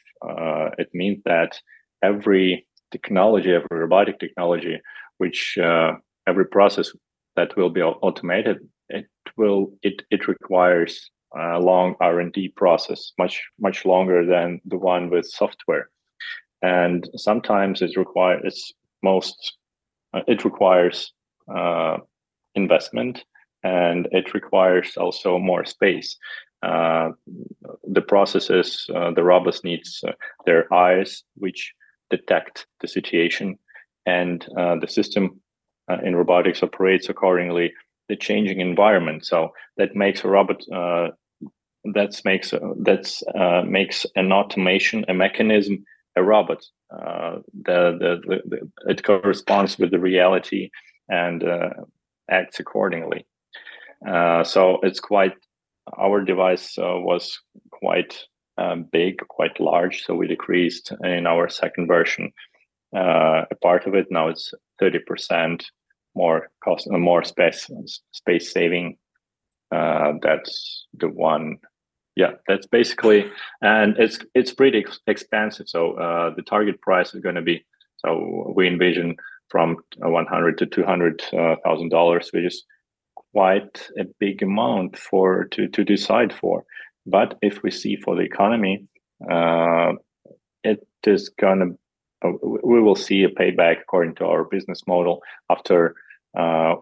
it 0.78 0.90
means 0.94 1.22
that 1.26 1.60
every 2.04 2.66
technology, 2.92 3.54
every 3.54 3.80
robotic 3.80 4.20
technology, 4.20 4.80
which 5.18 5.58
every 6.28 6.46
process 6.46 6.92
that 7.36 7.56
will 7.58 7.70
be 7.70 7.82
automated, 7.82 8.58
it 8.90 9.08
will 9.38 9.74
it 9.82 10.04
it 10.12 10.28
requires 10.28 11.10
a 11.36 11.60
long 11.60 11.96
R 12.00 12.20
and 12.20 12.32
D 12.32 12.50
process, 12.50 13.14
much 13.18 13.44
much 13.60 13.86
longer 13.86 14.26
than 14.26 14.62
the 14.66 14.78
one 14.78 15.10
with 15.10 15.26
software, 15.26 15.90
and 16.62 17.10
sometimes 17.16 17.82
it 17.82 17.98
requires 17.98 18.42
it's 18.46 18.74
most 19.02 19.58
it 20.28 20.46
requires 20.46 21.14
investment 22.56 23.26
and 23.64 24.08
it 24.12 24.34
requires 24.34 24.98
also 24.98 25.40
more 25.40 25.66
space. 25.66 26.18
Uh, 26.62 27.12
the 27.84 28.02
processes, 28.02 28.90
uh, 28.96 29.12
the 29.12 29.24
robots 29.24 29.64
needs 29.64 30.02
uh, 30.08 30.12
their 30.46 30.74
eyes, 30.74 31.24
which 31.36 31.74
detect 32.10 32.68
the 32.82 32.88
situation, 32.88 33.58
and 34.06 34.48
the 34.56 34.88
system 34.88 35.42
in 36.04 36.16
robotics 36.16 36.64
operates 36.64 37.10
accordingly 37.10 37.74
the 38.10 38.16
changing 38.16 38.60
environment. 38.60 39.26
So 39.26 39.54
that 39.78 39.96
makes 39.96 40.24
a 40.24 40.30
robot 40.30 40.64
that 41.94 42.22
makes 42.26 42.54
that's 42.82 43.24
makes 43.66 44.06
an 44.16 44.32
automation, 44.32 45.06
a 45.08 45.14
mechanism, 45.14 45.84
a 46.16 46.24
robot. 46.24 46.64
Uh, 46.92 47.40
the, 47.66 47.98
the, 48.00 48.22
the, 48.28 48.42
the, 48.46 48.92
it 48.92 49.04
corresponds 49.04 49.80
with 49.80 49.90
the 49.90 50.00
reality 50.00 50.70
and 51.10 51.44
uh, 51.44 51.70
acts 52.30 52.60
accordingly. 52.60 53.26
Uh, 54.08 54.44
so 54.44 54.80
it's 54.84 55.00
quite 55.00 55.34
our 55.98 56.22
device 56.22 56.78
uh, 56.78 57.00
was 57.00 57.42
quite 57.72 58.28
um, 58.58 58.86
big, 58.92 59.18
quite 59.28 59.60
large. 59.60 60.04
So 60.04 60.14
we 60.14 60.28
decreased 60.28 60.94
in 61.04 61.26
our 61.26 61.50
second 61.50 61.88
version 61.88 62.32
uh, 62.96 63.46
a 63.50 63.56
part 63.62 63.88
of 63.88 63.96
it. 63.96 64.08
Now 64.12 64.30
it's 64.30 64.54
thirty 64.80 65.00
percent 65.00 65.66
more 66.16 66.50
cost, 66.64 66.88
more 66.90 67.24
space 67.24 67.70
space 68.12 68.52
saving. 68.52 68.98
Uh, 69.74 70.14
that's 70.22 70.86
the 70.94 71.08
one. 71.08 71.58
Yeah, 72.16 72.34
that's 72.48 72.68
basically, 72.68 73.26
and 73.62 73.98
it's 73.98 74.20
it's 74.36 74.54
pretty 74.54 74.80
ex- 74.80 75.00
expensive. 75.08 75.68
So 75.68 75.94
uh, 75.94 76.36
the 76.36 76.44
target 76.44 76.80
price 76.82 77.14
is 77.14 77.22
going 77.22 77.36
to 77.36 77.42
be. 77.42 77.66
So 77.98 78.54
we 78.56 78.68
envision 78.68 79.16
from 79.50 79.78
one 79.98 80.28
hundred 80.28 80.58
to 80.60 80.66
two 80.66 80.84
hundred 80.84 81.24
thousand 81.66 81.90
dollars, 81.90 82.30
which 82.32 82.46
is 82.46 82.64
quite 83.34 83.90
a 84.00 84.06
big 84.20 84.44
amount 84.44 84.98
for 84.98 85.46
to 85.46 85.68
to 85.68 85.84
decide 85.84 86.32
for. 86.34 86.66
But 87.06 87.38
if 87.42 87.64
we 87.64 87.72
see 87.72 87.96
for 87.96 88.16
the 88.16 88.22
economy, 88.22 88.86
uh, 89.30 89.94
it 90.64 90.86
is 91.06 91.30
gonna 91.30 91.72
uh, 92.24 92.32
we 92.64 92.80
will 92.80 92.96
see 92.96 93.24
a 93.24 93.30
payback 93.30 93.82
according 93.82 94.16
to 94.16 94.26
our 94.26 94.44
business 94.44 94.82
model 94.88 95.22
after 95.50 95.96
uh, 96.38 96.76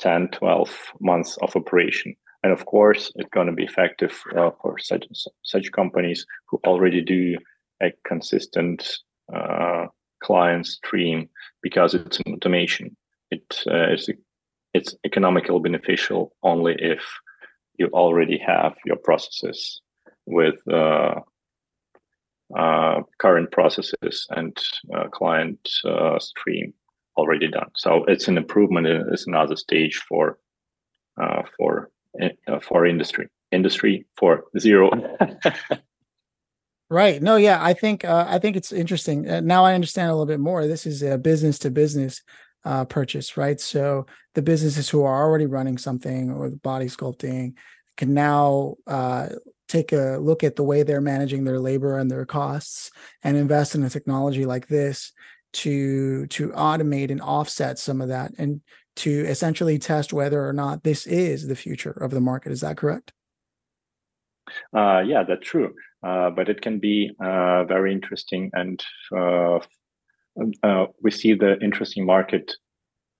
10, 0.00 0.28
12 0.28 0.70
months 1.00 1.36
of 1.42 1.54
operation. 1.56 2.14
And 2.42 2.52
of 2.52 2.66
course, 2.66 3.10
it's 3.16 3.30
going 3.30 3.46
to 3.46 3.52
be 3.52 3.64
effective 3.64 4.20
uh, 4.36 4.50
for 4.60 4.78
such 4.78 5.06
such 5.42 5.72
companies 5.72 6.26
who 6.48 6.60
already 6.66 7.00
do 7.00 7.36
a 7.82 7.92
consistent 8.06 8.98
uh, 9.34 9.86
client 10.22 10.66
stream 10.66 11.28
because 11.62 11.94
it's 11.94 12.20
an 12.26 12.34
automation. 12.34 12.96
It 13.30 13.62
uh, 13.66 13.92
is 13.92 14.10
it's 14.74 14.94
economically 15.06 15.60
beneficial 15.60 16.34
only 16.42 16.74
if 16.78 17.02
you 17.78 17.88
already 17.94 18.38
have 18.38 18.74
your 18.84 18.96
processes 18.96 19.80
with 20.26 20.56
uh, 20.70 21.20
uh, 22.56 23.00
current 23.18 23.50
processes 23.52 24.26
and 24.30 24.56
uh, 24.94 25.08
client 25.08 25.58
stream 26.18 26.74
already 27.16 27.48
done. 27.48 27.70
So 27.74 28.04
it's 28.04 28.28
an 28.28 28.36
improvement. 28.36 28.86
It's 28.86 29.26
another 29.26 29.56
stage 29.56 29.96
for 30.08 30.38
uh, 31.20 31.42
for 31.56 31.90
uh, 32.20 32.60
for 32.60 32.86
industry. 32.86 33.28
Industry 33.52 34.06
for 34.16 34.44
zero. 34.58 34.90
right. 36.90 37.22
No. 37.22 37.36
Yeah. 37.36 37.62
I 37.62 37.72
think 37.72 38.04
I 38.04 38.38
think 38.38 38.56
it's 38.56 38.72
interesting. 38.72 39.22
now 39.46 39.64
I 39.64 39.74
understand 39.74 40.10
a 40.10 40.14
little 40.14 40.26
bit 40.26 40.40
more. 40.40 40.66
This 40.66 40.86
is 40.86 41.02
a 41.02 41.18
business 41.18 41.58
to 41.60 41.70
business 41.70 42.22
uh, 42.64 42.84
purchase, 42.84 43.36
right? 43.36 43.60
So 43.60 44.06
the 44.34 44.42
businesses 44.42 44.88
who 44.88 45.02
are 45.02 45.22
already 45.22 45.46
running 45.46 45.78
something 45.78 46.30
or 46.30 46.50
body 46.50 46.86
sculpting 46.86 47.54
can 47.96 48.14
now 48.14 48.74
uh, 48.86 49.28
take 49.68 49.92
a 49.92 50.18
look 50.20 50.42
at 50.42 50.56
the 50.56 50.62
way 50.62 50.82
they're 50.82 51.00
managing 51.00 51.44
their 51.44 51.60
labor 51.60 51.98
and 51.98 52.10
their 52.10 52.26
costs 52.26 52.90
and 53.22 53.36
invest 53.36 53.74
in 53.74 53.84
a 53.84 53.90
technology 53.90 54.46
like 54.46 54.66
this 54.68 55.12
to 55.54 56.26
to 56.26 56.48
automate 56.50 57.10
and 57.10 57.20
offset 57.20 57.78
some 57.78 58.00
of 58.00 58.08
that 58.08 58.32
and 58.38 58.60
to 58.96 59.10
essentially 59.26 59.78
test 59.78 60.12
whether 60.12 60.46
or 60.46 60.52
not 60.52 60.84
this 60.84 61.06
is 61.06 61.46
the 61.46 61.56
future 61.56 61.90
of 61.90 62.10
the 62.10 62.20
market. 62.20 62.52
Is 62.52 62.60
that 62.60 62.76
correct? 62.76 63.12
Uh, 64.76 65.02
yeah, 65.04 65.24
that's 65.26 65.46
true. 65.46 65.74
Uh, 66.02 66.30
but 66.30 66.48
it 66.48 66.60
can 66.60 66.78
be 66.78 67.10
uh, 67.18 67.64
very 67.64 67.92
interesting 67.92 68.50
and 68.52 68.84
uh, 69.16 69.58
uh, 70.62 70.86
we 71.00 71.10
see 71.10 71.32
the 71.32 71.58
interesting 71.60 72.04
market 72.04 72.52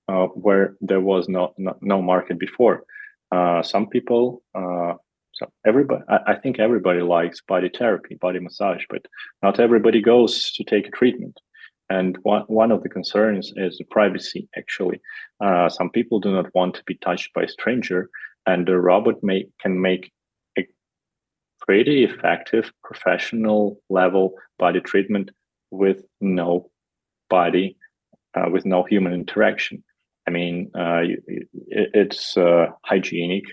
uh, 0.09 0.27
where 0.27 0.77
there 0.81 1.01
was 1.01 1.29
no, 1.29 1.55
no, 1.57 1.77
no 1.81 2.03
market 2.03 2.39
before. 2.39 2.85
Some 3.63 3.89
people, 3.89 4.43
so 4.55 5.51
everybody, 5.67 6.05
I, 6.09 6.19
I, 6.29 6.35
think 6.37 6.61
everybody 6.61 7.01
likes 7.01 7.41
body 7.41 7.69
therapy, 7.77 8.15
body 8.15 8.39
massage, 8.39 8.85
but 8.89 9.05
not 9.43 9.59
everybody 9.59 10.01
goes 10.01 10.53
to 10.53 10.63
take 10.63 10.87
a 10.87 10.93
treatment. 10.93 11.41
And 11.91 12.17
one, 12.23 12.45
one 12.47 12.73
of 12.73 12.83
the 12.83 12.89
concerns 12.89 13.53
is 13.57 13.79
the 13.79 13.85
privacy, 13.85 14.49
actually. 14.57 15.01
Uh, 15.45 15.69
some 15.69 15.91
people 15.91 16.19
do 16.19 16.33
not 16.33 16.55
want 16.55 16.75
to 16.77 16.83
be 16.87 16.97
touched 16.97 17.33
by 17.35 17.43
a 17.43 17.49
stranger, 17.49 18.09
and 18.47 18.67
the 18.67 18.79
robot 18.79 19.23
may, 19.23 19.47
can 19.61 19.81
make 19.81 20.11
a 20.59 20.67
pretty 21.67 22.05
effective 22.05 22.73
professional 22.83 23.79
level 23.91 24.35
body 24.59 24.81
treatment 24.81 25.31
with 25.71 26.05
no 26.21 26.71
body 27.29 27.77
uh, 28.35 28.51
with 28.51 28.65
no 28.67 28.83
human 28.83 29.13
interaction. 29.13 29.83
I 30.27 30.31
mean, 30.31 30.71
uh, 30.75 31.03
it's 31.69 32.37
uh, 32.37 32.67
hygienic. 32.85 33.45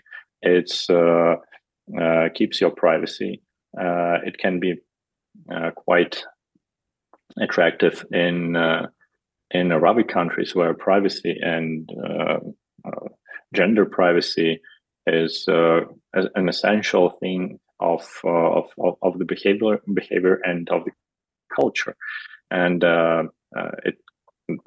It's 0.42 0.90
uh, 0.90 1.36
uh, 2.00 2.30
keeps 2.34 2.62
your 2.62 2.72
privacy. 2.72 3.42
It 3.74 4.38
can 4.38 4.60
be 4.60 4.76
quite 5.76 6.24
attractive 7.40 8.06
in 8.12 8.56
in 9.52 9.72
Arabic 9.72 10.08
countries 10.08 10.56
where 10.56 10.74
privacy 10.74 11.38
and 11.42 11.90
gender 13.54 13.86
privacy 13.86 14.62
is 15.08 15.46
an 15.48 16.48
essential 16.48 17.12
thing 17.20 17.60
of, 17.80 18.08
of, 18.24 18.66
of 19.02 19.18
the 19.18 19.26
behavior 19.26 19.82
behavior 19.94 20.40
and 20.44 20.70
of 20.70 20.86
the 20.86 20.92
culture 21.56 21.96
and 22.52 22.84
uh, 22.84 23.24
uh, 23.58 23.72
it 23.84 23.96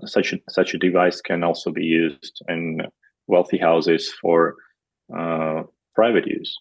such 0.06 0.32
a, 0.32 0.38
such 0.48 0.74
a 0.74 0.78
device 0.78 1.20
can 1.20 1.44
also 1.44 1.70
be 1.70 1.84
used 1.84 2.42
in 2.48 2.80
wealthy 3.26 3.58
houses 3.58 4.12
for 4.20 4.56
uh, 5.16 5.62
private 5.94 6.26
use. 6.26 6.56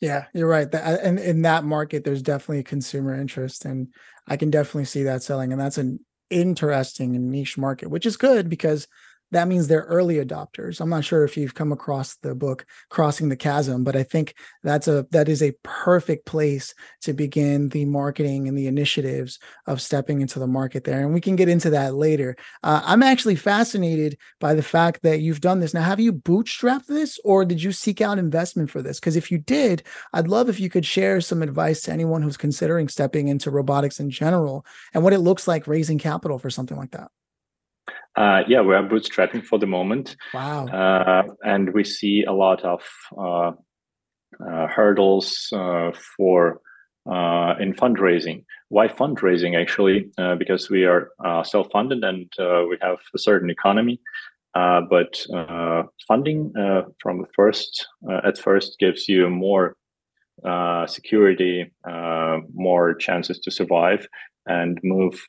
Yeah, 0.00 0.26
you're 0.34 0.48
right. 0.48 0.70
That, 0.70 1.00
and 1.02 1.18
uh, 1.18 1.22
in 1.22 1.42
that 1.42 1.64
market, 1.64 2.04
there's 2.04 2.22
definitely 2.22 2.62
consumer 2.62 3.14
interest, 3.14 3.64
and 3.64 3.88
I 4.26 4.36
can 4.36 4.50
definitely 4.50 4.84
see 4.86 5.04
that 5.04 5.22
selling. 5.22 5.52
And 5.52 5.60
that's 5.60 5.78
an 5.78 6.00
interesting 6.30 7.16
and 7.16 7.30
niche 7.30 7.56
market, 7.56 7.88
which 7.88 8.06
is 8.06 8.16
good 8.16 8.48
because 8.48 8.86
that 9.34 9.48
means 9.48 9.66
they're 9.66 9.80
early 9.82 10.16
adopters. 10.16 10.80
I'm 10.80 10.88
not 10.88 11.04
sure 11.04 11.24
if 11.24 11.36
you've 11.36 11.54
come 11.54 11.72
across 11.72 12.16
the 12.16 12.36
book 12.36 12.64
Crossing 12.88 13.28
the 13.28 13.36
Chasm, 13.36 13.82
but 13.82 13.96
I 13.96 14.04
think 14.04 14.34
that's 14.62 14.86
a 14.86 15.06
that 15.10 15.28
is 15.28 15.42
a 15.42 15.54
perfect 15.64 16.24
place 16.24 16.72
to 17.02 17.12
begin 17.12 17.68
the 17.68 17.84
marketing 17.84 18.46
and 18.46 18.56
the 18.56 18.68
initiatives 18.68 19.40
of 19.66 19.82
stepping 19.82 20.20
into 20.20 20.38
the 20.38 20.46
market 20.46 20.84
there. 20.84 21.00
And 21.00 21.12
we 21.12 21.20
can 21.20 21.34
get 21.34 21.48
into 21.48 21.70
that 21.70 21.94
later. 21.94 22.36
Uh, 22.62 22.82
I'm 22.84 23.02
actually 23.02 23.34
fascinated 23.34 24.16
by 24.38 24.54
the 24.54 24.62
fact 24.62 25.02
that 25.02 25.20
you've 25.20 25.40
done 25.40 25.58
this. 25.58 25.74
Now, 25.74 25.82
have 25.82 26.00
you 26.00 26.12
bootstrapped 26.12 26.86
this 26.86 27.18
or 27.24 27.44
did 27.44 27.60
you 27.60 27.72
seek 27.72 28.00
out 28.00 28.18
investment 28.18 28.70
for 28.70 28.82
this? 28.82 29.00
Because 29.00 29.16
if 29.16 29.32
you 29.32 29.38
did, 29.38 29.82
I'd 30.12 30.28
love 30.28 30.48
if 30.48 30.60
you 30.60 30.70
could 30.70 30.86
share 30.86 31.20
some 31.20 31.42
advice 31.42 31.82
to 31.82 31.92
anyone 31.92 32.22
who's 32.22 32.36
considering 32.36 32.88
stepping 32.88 33.26
into 33.26 33.50
robotics 33.50 33.98
in 33.98 34.10
general 34.10 34.64
and 34.92 35.02
what 35.02 35.12
it 35.12 35.18
looks 35.18 35.48
like 35.48 35.66
raising 35.66 35.98
capital 35.98 36.38
for 36.38 36.50
something 36.50 36.76
like 36.76 36.92
that. 36.92 37.10
Uh, 38.16 38.42
yeah, 38.46 38.60
we 38.60 38.74
are 38.74 38.82
bootstrapping 38.82 39.44
for 39.44 39.58
the 39.58 39.66
moment. 39.66 40.16
Wow. 40.32 40.66
Uh, 40.66 41.24
and 41.44 41.72
we 41.74 41.84
see 41.84 42.24
a 42.24 42.32
lot 42.32 42.62
of 42.64 42.82
uh, 43.18 43.52
uh 44.44 44.66
hurdles 44.66 45.48
uh, 45.52 45.92
for 46.16 46.60
uh, 47.10 47.54
in 47.60 47.74
fundraising. 47.74 48.44
Why 48.68 48.88
fundraising? 48.88 49.60
Actually, 49.60 50.10
because 50.38 50.70
we 50.70 50.84
are 50.84 51.10
self-funded 51.44 52.02
and 52.02 52.32
we 52.68 52.78
have 52.80 52.98
a 53.14 53.18
certain 53.18 53.50
economy. 53.50 54.00
but 54.54 55.26
funding 56.08 56.52
from 57.02 57.18
the 57.22 57.28
first 57.36 57.86
at 58.24 58.38
first 58.38 58.78
gives 58.78 59.08
you 59.08 59.28
more 59.28 59.76
security, 60.86 61.70
more 62.54 62.94
chances 62.94 63.38
to 63.40 63.50
survive 63.50 64.08
and 64.46 64.78
move 64.82 65.20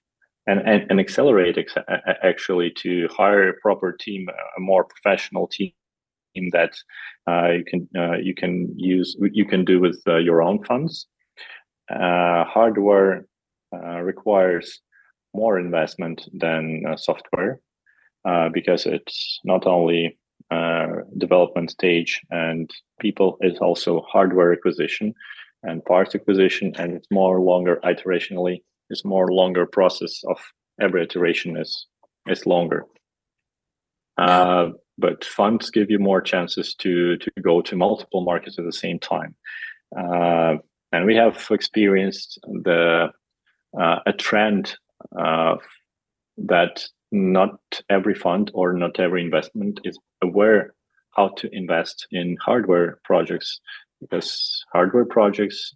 and, 0.47 0.59
and, 0.59 0.85
and 0.89 0.99
accelerate 0.99 1.57
ex- 1.57 1.75
actually 2.23 2.71
to 2.77 3.07
hire 3.11 3.49
a 3.49 3.53
proper 3.61 3.91
team, 3.91 4.27
a 4.29 4.59
more 4.59 4.83
professional 4.83 5.47
team 5.47 5.73
that 6.51 6.73
uh, 7.27 7.49
you 7.49 7.63
can 7.65 7.87
uh, 7.97 8.17
you 8.17 8.35
can 8.35 8.73
use 8.75 9.15
you 9.31 9.45
can 9.45 9.65
do 9.65 9.79
with 9.79 10.01
uh, 10.07 10.17
your 10.17 10.41
own 10.41 10.63
funds. 10.63 11.07
Uh, 11.89 12.43
hardware 12.45 13.25
uh, 13.73 14.01
requires 14.01 14.81
more 15.33 15.59
investment 15.59 16.27
than 16.33 16.83
uh, 16.87 16.95
software 16.95 17.59
because 18.53 18.85
it's 18.87 19.39
not 19.43 19.67
only 19.67 20.17
development 21.17 21.69
stage 21.69 22.21
and 22.31 22.69
people 22.99 23.37
it's 23.41 23.59
also 23.59 24.01
hardware 24.07 24.51
acquisition 24.51 25.13
and 25.63 25.85
parts 25.85 26.15
acquisition 26.15 26.73
and 26.77 26.93
it's 26.93 27.07
more 27.11 27.39
longer 27.39 27.79
iterationally 27.83 28.61
it's 28.89 29.05
more 29.05 29.31
longer 29.31 29.65
process 29.65 30.23
of 30.27 30.37
every 30.79 31.03
iteration 31.03 31.57
is 31.57 31.87
is 32.27 32.45
longer. 32.45 32.85
Uh, 34.17 34.69
but 34.97 35.25
funds 35.25 35.69
give 35.69 35.89
you 35.89 35.99
more 35.99 36.21
chances 36.21 36.73
to 36.75 37.17
to 37.17 37.31
go 37.41 37.61
to 37.61 37.75
multiple 37.75 38.21
markets 38.21 38.57
at 38.57 38.65
the 38.65 38.73
same 38.73 38.99
time. 38.99 39.35
Uh, 39.97 40.55
and 40.91 41.05
we 41.05 41.15
have 41.15 41.47
experienced 41.51 42.39
the 42.43 43.09
uh, 43.79 43.99
a 44.05 44.13
trend 44.13 44.77
uh, 45.19 45.55
that 46.37 46.85
not 47.11 47.59
every 47.89 48.15
fund 48.15 48.51
or 48.53 48.73
not 48.73 48.99
every 48.99 49.21
investment 49.21 49.79
is 49.83 49.97
aware 50.21 50.73
how 51.11 51.29
to 51.29 51.49
invest 51.53 52.07
in 52.11 52.37
hardware 52.43 52.99
projects 53.03 53.59
because 54.01 54.63
hardware 54.71 55.05
projects 55.05 55.75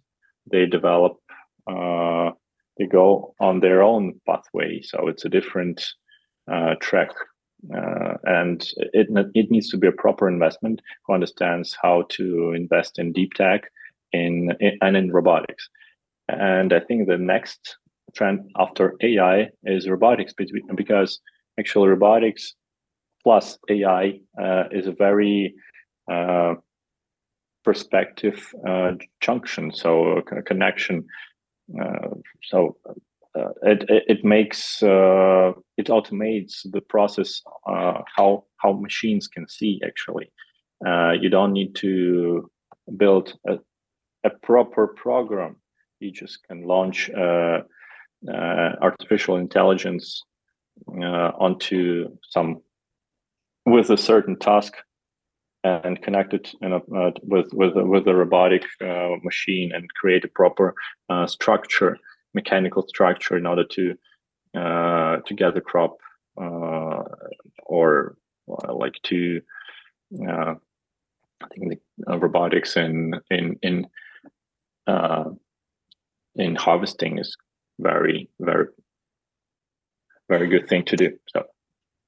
they 0.50 0.66
develop 0.66 1.16
uh, 1.70 2.30
they 2.80 2.86
go 2.86 3.34
on 3.40 3.60
their 3.60 3.82
own 3.82 4.18
pathway 4.26 4.80
so 4.80 5.06
it's 5.06 5.24
a 5.24 5.28
different 5.28 5.84
uh, 6.50 6.74
track 6.80 7.10
uh, 7.76 8.14
and 8.24 8.68
it 8.94 9.06
it 9.34 9.50
needs 9.50 9.68
to 9.68 9.76
be 9.76 9.86
a 9.86 9.92
proper 9.92 10.26
investment 10.26 10.80
who 11.04 11.12
understands 11.12 11.76
how 11.80 12.04
to 12.08 12.52
invest 12.52 12.98
in 12.98 13.12
deep 13.12 13.34
tech 13.34 13.70
in, 14.12 14.50
in 14.60 14.78
and 14.80 14.96
in 14.96 15.12
robotics 15.12 15.68
and 16.28 16.72
i 16.72 16.80
think 16.80 17.06
the 17.06 17.18
next 17.18 17.76
trend 18.14 18.50
after 18.56 18.96
ai 19.02 19.48
is 19.64 19.88
robotics 19.88 20.32
because 20.74 21.20
actually 21.58 21.88
robotics 21.88 22.54
plus 23.22 23.58
ai 23.68 24.18
uh, 24.42 24.64
is 24.72 24.86
a 24.86 24.92
very 24.92 25.54
uh, 26.10 26.54
perspective 27.64 28.52
uh, 28.66 28.92
junction, 29.20 29.72
so 29.72 30.22
a 30.32 30.42
connection. 30.42 31.06
Uh, 31.78 32.08
so 32.42 32.76
uh, 33.38 33.50
it, 33.62 33.84
it 33.88 34.24
makes 34.24 34.82
uh, 34.82 35.52
it 35.76 35.86
automates 35.86 36.60
the 36.72 36.80
process 36.80 37.42
how 37.66 38.44
how 38.56 38.72
machines 38.72 39.28
can 39.28 39.48
see 39.48 39.80
actually. 39.84 40.32
You 40.84 41.28
don't 41.28 41.52
need 41.52 41.74
to 41.76 42.50
build 42.96 43.38
a, 43.46 43.58
a 44.24 44.30
proper 44.42 44.86
program. 44.88 45.56
You 46.00 46.10
just 46.10 46.42
can 46.48 46.62
launch 46.62 47.10
artificial 48.28 49.36
intelligence 49.36 50.24
onto 50.86 52.08
some 52.28 52.62
with 53.66 53.90
a 53.90 53.96
certain 53.96 54.36
task 54.36 54.74
and 55.62 56.00
connect 56.02 56.32
it 56.32 56.52
uh, 56.64 56.80
with 57.22 57.52
with 57.52 57.74
with 57.74 58.06
a 58.08 58.14
robotic 58.14 58.64
uh, 58.80 59.16
machine 59.22 59.72
and 59.72 59.92
create 59.94 60.24
a 60.24 60.28
proper 60.28 60.74
uh, 61.08 61.26
structure, 61.26 61.98
mechanical 62.34 62.86
structure 62.88 63.36
in 63.36 63.46
order 63.46 63.64
to 63.64 63.94
uh, 64.56 65.16
to 65.26 65.34
get 65.34 65.54
the 65.54 65.60
crop 65.60 65.98
uh, 66.40 67.02
or 67.66 68.16
uh, 68.48 68.74
like 68.74 68.94
to 69.04 69.40
I 71.42 71.46
think 71.54 71.80
the 71.98 72.18
robotics 72.18 72.76
in 72.76 73.20
in 73.30 73.58
in 73.62 73.86
in 76.36 76.54
harvesting 76.56 77.18
is 77.18 77.36
very 77.78 78.28
very 78.40 78.66
very 80.28 80.48
good 80.48 80.68
thing 80.68 80.84
to 80.84 80.96
do. 80.96 81.18
So. 81.28 81.44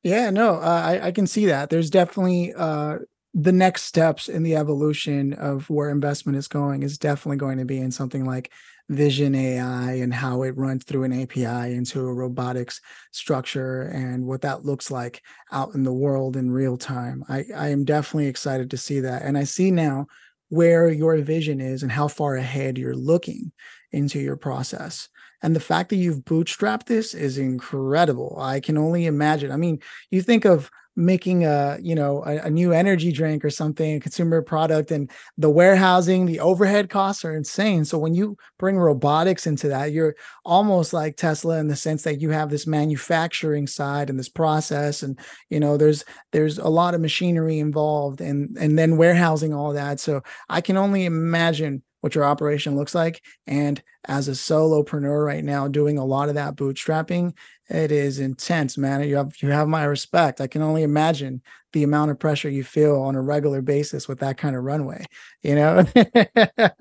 Yeah, 0.05 0.31
no, 0.31 0.57
I, 0.57 1.07
I 1.07 1.13
can 1.13 1.29
see 1.29 1.47
that. 1.47 1.71
There's 1.71 1.91
definitely 1.91 2.53
uh, 2.55 2.99
the 3.35 3.53
next 3.53 3.85
steps 3.85 4.29
in 4.29 4.43
the 4.43 4.57
evolution 4.57 5.33
of 5.35 5.69
where 5.71 5.91
investment 5.91 6.37
is 6.37 6.49
going 6.49 6.83
is 6.83 6.99
definitely 6.99 7.39
going 7.39 7.59
to 7.59 7.65
be 7.65 7.79
in 7.79 7.91
something 7.91 8.25
like 8.25 8.53
vision 8.91 9.35
AI 9.35 9.95
and 9.95 10.13
how 10.13 10.43
it 10.43 10.57
runs 10.57 10.85
through 10.85 11.05
an 11.05 11.23
API 11.23 11.75
into 11.75 12.01
a 12.01 12.13
robotics 12.13 12.81
structure 13.11 13.83
and 13.83 14.27
what 14.27 14.43
that 14.43 14.65
looks 14.65 14.91
like 14.91 15.23
out 15.51 15.75
in 15.75 15.83
the 15.83 15.93
world 15.93 16.37
in 16.37 16.51
real 16.51 16.77
time. 16.77 17.25
I, 17.29 17.45
I 17.57 17.69
am 17.69 17.85
definitely 17.85 18.27
excited 18.27 18.71
to 18.71 18.77
see 18.77 19.01
that. 19.01 19.23
And 19.23 19.39
I 19.39 19.45
see 19.45 19.71
now 19.71 20.09
where 20.51 20.91
your 20.91 21.17
vision 21.19 21.61
is 21.61 21.83
and 21.83 21.91
how 21.91 22.09
far 22.09 22.37
ahead 22.37 22.77
you're 22.77 22.95
looking 22.95 23.51
into 23.93 24.21
your 24.21 24.37
process. 24.37 25.09
And 25.43 25.57
the 25.57 25.61
fact 25.61 25.89
that 25.89 25.97
you've 25.97 26.25
bootstrapped 26.25 26.85
this 26.85 27.15
is 27.15 27.39
incredible. 27.39 28.37
I 28.39 28.61
can 28.61 28.77
only 28.77 29.07
imagine. 29.07 29.51
I 29.51 29.57
mean, 29.57 29.81
you 30.11 30.21
think 30.21 30.45
of 30.45 30.71
making 30.95 31.45
a 31.45 31.79
you 31.81 31.95
know 31.95 32.23
a, 32.27 32.39
a, 32.39 32.51
new 32.51 32.73
energy 32.73 33.13
drink 33.13 33.45
or 33.45 33.51
something 33.51 33.97
a 33.97 34.01
consumer 34.01 34.43
product 34.43 34.91
and 34.91 35.11
the 35.39 35.49
warehousing 35.49 36.27
the 36.27 36.39
overhead 36.39 36.91
costs 36.91 37.25
are 37.25 37.35
insane 37.35 37.83
so 37.85 37.97
when 37.97 38.15
you 38.15 38.37
bring 38.59 38.77
robotics 38.77 39.47
into 39.47 39.69
that 39.69 39.93
you're 39.93 40.15
almost 40.45 40.93
like 40.93 41.17
tesla 41.17 41.59
in 41.59 41.67
the 41.67 41.77
sense 41.77 42.03
that 42.03 42.21
you 42.21 42.29
have 42.29 42.51
this 42.51 42.67
manufacturing 42.67 43.67
side 43.67 44.11
and 44.11 44.19
this 44.19 44.29
process 44.29 45.03
and 45.03 45.19
you 45.49 45.59
know 45.59 45.79
there's 45.79 46.05
there's 46.33 46.59
a 46.59 46.69
lot 46.69 46.95
of 46.95 47.01
machinery 47.01 47.59
involved 47.59 48.21
and 48.21 48.55
and 48.59 48.79
then 48.79 48.99
warehousing 48.99 49.55
all 49.55 49.73
that 49.73 49.99
so 49.99 50.21
i 50.51 50.61
can 50.61 50.77
only 50.77 51.07
imagine 51.07 51.83
what 52.03 52.17
your 52.17 52.25
operation 52.25 52.77
looks 52.77 52.95
like. 52.95 53.23
And 53.47 53.83
as 54.05 54.27
a 54.27 54.33
solopreneur 54.33 55.25
right 55.25 55.45
now, 55.45 55.69
doing 55.69 55.99
a 55.99 56.05
lot 56.05 56.29
of 56.29 56.35
that 56.35 56.57
bootstrapping, 56.57 57.33
it 57.69 57.93
is 57.93 58.19
intense, 58.19 58.77
man. 58.77 59.07
You 59.09 59.17
have 59.17 59.35
you 59.41 59.51
have 59.51 59.69
my 59.69 59.85
respect. 59.85 60.41
I 60.41 60.47
can 60.47 60.63
only 60.63 60.83
imagine 60.83 61.43
the 61.73 61.83
amount 61.83 62.11
of 62.11 62.19
pressure 62.19 62.51
you 62.51 62.65
feel 62.65 63.01
on 63.01 63.15
a 63.15 63.23
regular 63.23 63.63
basis 63.63 64.09
with 64.09 64.19
that 64.21 64.37
kind 64.37 64.57
of 64.57 64.65
runway. 64.65 65.05
You 65.43 65.55
know. 65.55 65.85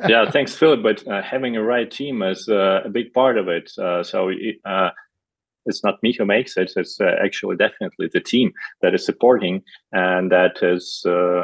yeah, 0.08 0.30
thanks, 0.32 0.56
Philip. 0.56 0.84
But 0.84 1.08
uh, 1.08 1.22
having 1.22 1.56
a 1.56 1.64
right 1.64 1.90
team 1.90 2.22
is 2.22 2.48
uh, 2.50 2.82
a 2.86 2.90
big 2.90 3.14
part 3.14 3.38
of 3.38 3.48
it. 3.48 3.72
Uh, 3.78 4.04
so. 4.04 4.32
Uh, 4.66 4.90
it's 5.68 5.84
not 5.84 6.02
me 6.02 6.12
who 6.12 6.26
makes 6.26 6.58
it. 6.58 6.72
It's 6.76 7.00
uh, 7.00 7.18
actually 7.24 7.56
definitely 7.56 8.10
the 8.12 8.20
team 8.20 8.52
that 8.82 8.96
is 8.96 9.06
supporting 9.06 9.62
and 9.92 10.32
that 10.32 10.58
is 10.64 11.06
uh, 11.06 11.44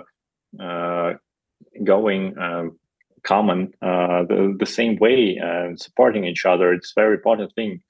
going 1.83 2.35
um, 2.39 2.79
common 3.23 3.73
uh, 3.81 4.23
the, 4.23 4.55
the 4.57 4.65
same 4.65 4.95
way 4.97 5.37
and 5.41 5.79
supporting 5.79 6.23
each 6.23 6.45
other 6.45 6.73
it's 6.73 6.93
a 6.95 6.99
very 6.99 7.15
important 7.15 7.53
thing 7.55 7.81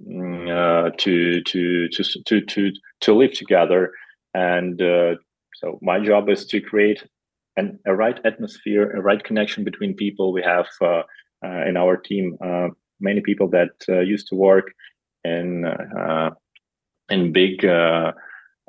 to, 0.00 1.42
to 1.42 1.88
to 1.88 2.40
to 2.40 2.72
to 3.00 3.14
live 3.14 3.32
together. 3.32 3.92
And 4.34 4.80
uh, 4.80 5.14
so 5.54 5.78
my 5.82 6.00
job 6.00 6.28
is 6.28 6.46
to 6.46 6.60
create 6.60 7.04
an, 7.56 7.78
a 7.86 7.94
right 7.94 8.18
atmosphere 8.24 8.90
a 8.90 9.00
right 9.00 9.22
connection 9.22 9.64
between 9.64 9.94
people. 9.94 10.32
We 10.32 10.42
have 10.42 10.66
uh, 10.80 11.02
uh, 11.44 11.64
in 11.68 11.76
our 11.76 11.96
team 11.96 12.36
many 13.00 13.20
people 13.20 13.48
that 13.48 13.72
used 14.06 14.28
to 14.28 14.34
work 14.34 14.72
in 15.24 15.64
in 17.10 17.32
big 17.32 17.64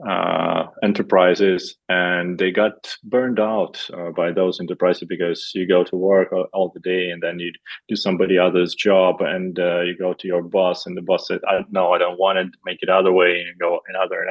uh, 0.04 0.66
enterprises 0.84 1.76
and 1.88 2.38
they 2.38 2.52
got 2.52 2.96
burned 3.04 3.40
out 3.40 3.82
uh, 3.94 4.12
by 4.12 4.32
those 4.32 4.60
enterprises 4.60 5.08
because 5.08 5.52
you 5.56 5.66
go 5.66 5.86
to 5.86 5.96
work 5.96 6.34
all, 6.34 6.48
all, 6.52 6.72
the 6.74 6.82
day 6.82 7.10
and 7.10 7.24
then 7.24 7.40
you 7.40 7.52
do 7.88 7.96
somebody 7.96 8.38
else's 8.38 8.76
job 8.76 9.22
and 9.22 9.58
uh, 9.58 9.82
you 9.82 9.98
go 9.98 10.14
to 10.14 10.28
your 10.28 10.44
boss 10.44 10.86
and 10.86 10.98
the 10.98 11.02
boss 11.02 11.28
said 11.30 11.40
I, 11.48 11.64
no 11.72 11.94
i 11.94 11.98
don't 11.98 12.20
want 12.20 12.38
to 12.38 12.60
make 12.66 12.80
it 12.82 12.90
other 12.90 13.14
way 13.14 13.40
and 13.40 13.58
go 13.58 13.80
another 13.88 14.26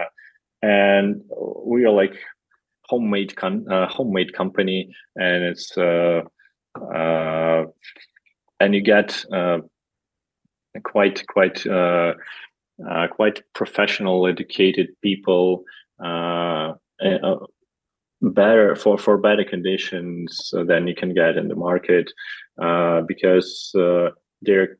and 0.62 1.22
we 1.64 1.86
are 1.86 1.92
like 1.92 2.18
homemade 2.84 3.34
con- 3.34 3.66
uh, 3.70 3.88
homemade 3.88 4.34
company 4.34 4.94
and 5.16 5.44
it's 5.44 5.76
uh, 5.78 6.20
uh, 6.94 7.64
and 8.60 8.74
you 8.74 8.82
get 8.82 9.24
quite 10.82 11.26
quite 11.26 11.64
uh, 12.88 13.06
quite 13.08 13.42
professional, 13.54 14.26
educated 14.26 14.88
people, 15.02 15.64
uh, 16.04 16.72
uh, 17.04 17.36
better 18.20 18.74
for 18.74 18.98
for 18.98 19.18
better 19.18 19.44
conditions 19.44 20.50
than 20.66 20.88
you 20.88 20.94
can 20.94 21.14
get 21.14 21.36
in 21.36 21.48
the 21.48 21.54
market, 21.54 22.10
uh, 22.60 23.02
because 23.02 23.72
uh, 23.78 24.10
they're 24.42 24.78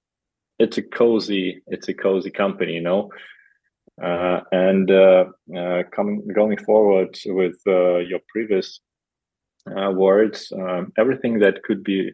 it's 0.58 0.78
a 0.78 0.82
cozy 0.82 1.62
it's 1.66 1.88
a 1.88 1.94
cozy 1.94 2.30
company, 2.30 2.74
you 2.74 2.80
know. 2.80 3.10
And 3.98 4.88
coming 5.92 6.26
going 6.34 6.58
forward 6.58 7.16
with 7.26 7.56
your 7.66 8.20
previous 8.28 8.80
words, 9.66 10.52
um, 10.58 10.92
everything 10.98 11.38
that 11.40 11.62
could 11.62 11.84
be 11.84 12.10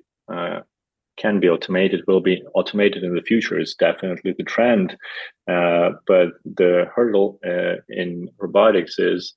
can 1.16 1.40
be 1.40 1.49
automated 1.49 2.03
will 2.07 2.20
be 2.20 2.42
automated 2.55 3.03
in 3.03 3.14
the 3.14 3.23
future 3.23 3.59
is 3.59 3.75
definitely 3.75 4.35
the 4.37 4.44
trend. 4.44 4.96
Uh, 5.49 5.90
but 6.07 6.29
the 6.44 6.87
hurdle 6.94 7.38
uh, 7.46 7.77
in 7.88 8.29
robotics 8.38 8.99
is 8.99 9.35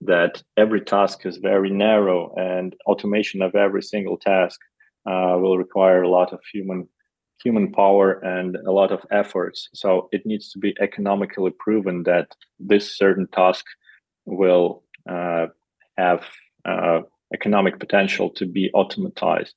that 0.00 0.42
every 0.56 0.80
task 0.80 1.26
is 1.26 1.36
very 1.36 1.70
narrow, 1.70 2.34
and 2.36 2.74
automation 2.86 3.42
of 3.42 3.54
every 3.54 3.82
single 3.82 4.16
task 4.16 4.58
uh, 5.06 5.36
will 5.38 5.58
require 5.58 6.02
a 6.02 6.08
lot 6.08 6.32
of 6.32 6.40
human 6.52 6.88
human 7.42 7.72
power 7.72 8.12
and 8.20 8.56
a 8.66 8.72
lot 8.72 8.92
of 8.92 9.00
efforts. 9.10 9.70
So 9.72 10.08
it 10.12 10.26
needs 10.26 10.52
to 10.52 10.58
be 10.58 10.74
economically 10.80 11.52
proven 11.58 12.02
that 12.02 12.36
this 12.58 12.94
certain 12.96 13.26
task 13.28 13.64
will 14.26 14.82
uh, 15.08 15.46
have 15.96 16.24
uh, 16.66 17.00
economic 17.32 17.78
potential 17.78 18.28
to 18.30 18.46
be 18.46 18.70
automatized, 18.74 19.54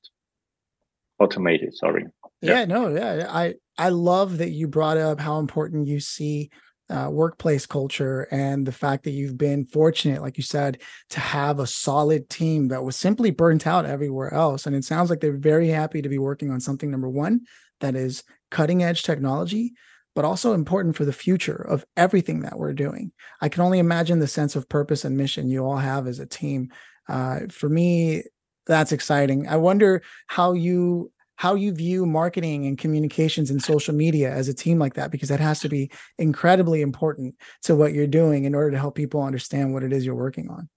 automated. 1.24 1.74
Sorry. 1.74 2.04
Yeah, 2.40 2.60
yeah, 2.60 2.64
no, 2.66 2.94
yeah. 2.94 3.26
I 3.28 3.54
I 3.78 3.88
love 3.88 4.38
that 4.38 4.50
you 4.50 4.68
brought 4.68 4.98
up 4.98 5.18
how 5.20 5.38
important 5.38 5.88
you 5.88 6.00
see 6.00 6.50
uh, 6.90 7.08
workplace 7.10 7.66
culture 7.66 8.28
and 8.30 8.66
the 8.66 8.72
fact 8.72 9.04
that 9.04 9.12
you've 9.12 9.38
been 9.38 9.64
fortunate, 9.64 10.20
like 10.20 10.36
you 10.36 10.42
said, 10.42 10.80
to 11.10 11.20
have 11.20 11.58
a 11.58 11.66
solid 11.66 12.28
team 12.28 12.68
that 12.68 12.84
was 12.84 12.96
simply 12.96 13.30
burnt 13.30 13.66
out 13.66 13.86
everywhere 13.86 14.32
else. 14.32 14.66
And 14.66 14.76
it 14.76 14.84
sounds 14.84 15.08
like 15.08 15.20
they're 15.20 15.36
very 15.36 15.68
happy 15.68 16.02
to 16.02 16.08
be 16.08 16.18
working 16.18 16.50
on 16.50 16.60
something, 16.60 16.90
number 16.90 17.08
one, 17.08 17.40
that 17.80 17.96
is 17.96 18.22
cutting 18.50 18.82
edge 18.82 19.02
technology, 19.02 19.72
but 20.14 20.24
also 20.24 20.52
important 20.52 20.94
for 20.94 21.04
the 21.04 21.12
future 21.12 21.56
of 21.56 21.84
everything 21.96 22.40
that 22.40 22.58
we're 22.58 22.74
doing. 22.74 23.12
I 23.40 23.48
can 23.48 23.62
only 23.62 23.78
imagine 23.78 24.18
the 24.18 24.28
sense 24.28 24.54
of 24.54 24.68
purpose 24.68 25.04
and 25.04 25.16
mission 25.16 25.48
you 25.48 25.64
all 25.64 25.78
have 25.78 26.06
as 26.06 26.18
a 26.18 26.26
team. 26.26 26.70
Uh, 27.08 27.40
for 27.50 27.68
me, 27.68 28.24
that's 28.66 28.92
exciting. 28.92 29.48
I 29.48 29.56
wonder 29.56 30.02
how 30.26 30.52
you 30.52 31.10
how 31.36 31.54
you 31.54 31.72
view 31.72 32.06
marketing 32.06 32.66
and 32.66 32.78
communications 32.78 33.50
and 33.50 33.62
social 33.62 33.94
media 33.94 34.30
as 34.30 34.48
a 34.48 34.54
team 34.54 34.78
like 34.78 34.94
that 34.94 35.10
because 35.10 35.28
that 35.28 35.40
has 35.40 35.60
to 35.60 35.68
be 35.68 35.90
incredibly 36.18 36.80
important 36.80 37.34
to 37.62 37.74
what 37.74 37.92
you're 37.92 38.06
doing 38.06 38.44
in 38.44 38.54
order 38.54 38.70
to 38.70 38.78
help 38.78 38.94
people 38.94 39.22
understand 39.22 39.72
what 39.72 39.82
it 39.82 39.92
is 39.92 40.06
you're 40.06 40.14
working 40.14 40.48
on. 40.50 40.68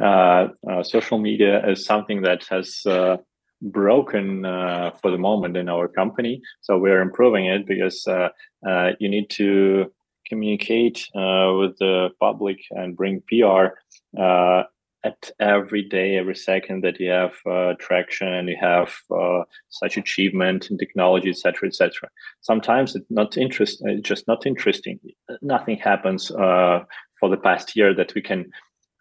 Uh, 0.00 0.48
uh, 0.68 0.82
social 0.82 1.18
media 1.18 1.66
is 1.68 1.84
something 1.84 2.22
that 2.22 2.44
has 2.44 2.80
uh, 2.86 3.18
broken 3.62 4.44
uh, 4.44 4.90
for 5.02 5.10
the 5.10 5.18
moment 5.18 5.56
in 5.56 5.68
our 5.68 5.88
company. 5.88 6.40
So 6.62 6.78
we're 6.78 7.02
improving 7.02 7.46
it 7.46 7.66
because 7.66 8.06
uh, 8.06 8.30
uh, 8.66 8.92
you 8.98 9.08
need 9.08 9.28
to 9.30 9.92
communicate 10.26 11.06
with 11.14 11.76
the 11.78 12.10
public 12.20 12.58
and 12.70 12.96
bring 12.96 13.22
pr 13.28 13.74
at 15.04 15.30
every 15.40 15.82
day, 15.82 16.16
every 16.16 16.36
second 16.36 16.84
that 16.84 17.00
you 17.00 17.10
have 17.10 17.34
uh, 17.46 17.74
traction 17.78 18.28
and 18.28 18.48
you 18.48 18.56
have 18.60 18.94
uh, 19.10 19.42
such 19.68 19.96
achievement 19.96 20.70
in 20.70 20.78
technology, 20.78 21.30
etc., 21.30 21.68
etc. 21.68 22.08
Sometimes 22.40 22.94
it's 22.94 23.10
not 23.10 23.36
interest, 23.36 23.82
it's 23.84 24.08
just 24.08 24.28
not 24.28 24.46
interesting. 24.46 25.00
Nothing 25.40 25.78
happens 25.78 26.30
uh, 26.30 26.84
for 27.18 27.28
the 27.28 27.36
past 27.36 27.76
year 27.76 27.94
that 27.94 28.14
we 28.14 28.20
can 28.20 28.50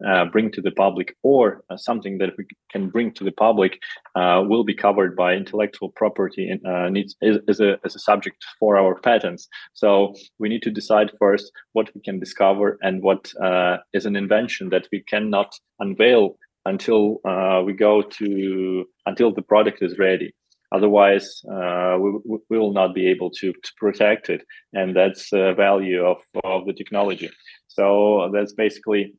uh, 0.07 0.25
bring 0.25 0.51
to 0.51 0.61
the 0.61 0.71
public 0.71 1.15
or 1.23 1.63
uh, 1.69 1.77
something 1.77 2.17
that 2.17 2.31
we 2.37 2.45
can 2.71 2.89
bring 2.89 3.11
to 3.13 3.23
the 3.23 3.31
public 3.31 3.79
uh, 4.15 4.43
will 4.47 4.63
be 4.63 4.73
covered 4.73 5.15
by 5.15 5.33
intellectual 5.33 5.89
property 5.89 6.49
and 6.49 6.65
uh, 6.65 6.89
needs 6.89 7.15
as, 7.21 7.59
a, 7.59 7.77
as 7.83 7.95
a 7.95 7.99
subject 7.99 8.37
for 8.59 8.77
our 8.77 8.99
patents. 8.99 9.47
So 9.73 10.15
we 10.39 10.49
need 10.49 10.63
to 10.63 10.71
decide 10.71 11.11
first 11.19 11.51
what 11.73 11.89
we 11.93 12.01
can 12.01 12.19
discover 12.19 12.77
and 12.81 13.01
what 13.01 13.31
uh, 13.41 13.77
is 13.93 14.05
an 14.05 14.15
invention 14.15 14.69
that 14.69 14.87
we 14.91 15.03
cannot 15.03 15.53
unveil 15.79 16.37
until 16.65 17.19
uh, 17.25 17.61
we 17.65 17.73
go 17.73 18.01
to 18.01 18.85
until 19.05 19.33
the 19.33 19.41
product 19.41 19.81
is 19.81 19.97
ready. 19.97 20.33
Otherwise 20.71 21.41
we, 21.45 22.37
we 22.49 22.59
will 22.59 22.73
not 22.73 22.93
be 22.93 23.07
able 23.07 23.31
to, 23.31 23.51
to 23.51 23.71
protect 23.77 24.29
it 24.29 24.45
and 24.73 24.95
that's 24.95 25.31
the 25.31 25.53
value 25.57 26.05
of, 26.05 26.17
of 26.43 26.65
the 26.67 26.73
technology. 26.73 27.29
So 27.67 28.29
that's 28.33 28.53
basically 28.53 29.13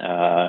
uh, 0.00 0.48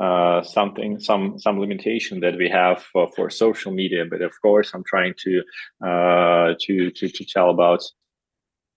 uh, 0.00 0.42
something 0.42 0.98
some 0.98 1.38
some 1.38 1.60
limitation 1.60 2.20
that 2.20 2.36
we 2.36 2.48
have 2.48 2.82
for, 2.82 3.08
for, 3.14 3.30
social 3.30 3.72
media. 3.72 4.04
But 4.04 4.20
of 4.20 4.32
course 4.42 4.72
i'm 4.74 4.82
trying 4.84 5.14
to 5.18 5.42
uh, 5.86 6.54
to, 6.60 6.90
to 6.90 7.08
to 7.08 7.24
tell 7.24 7.50
about 7.50 7.82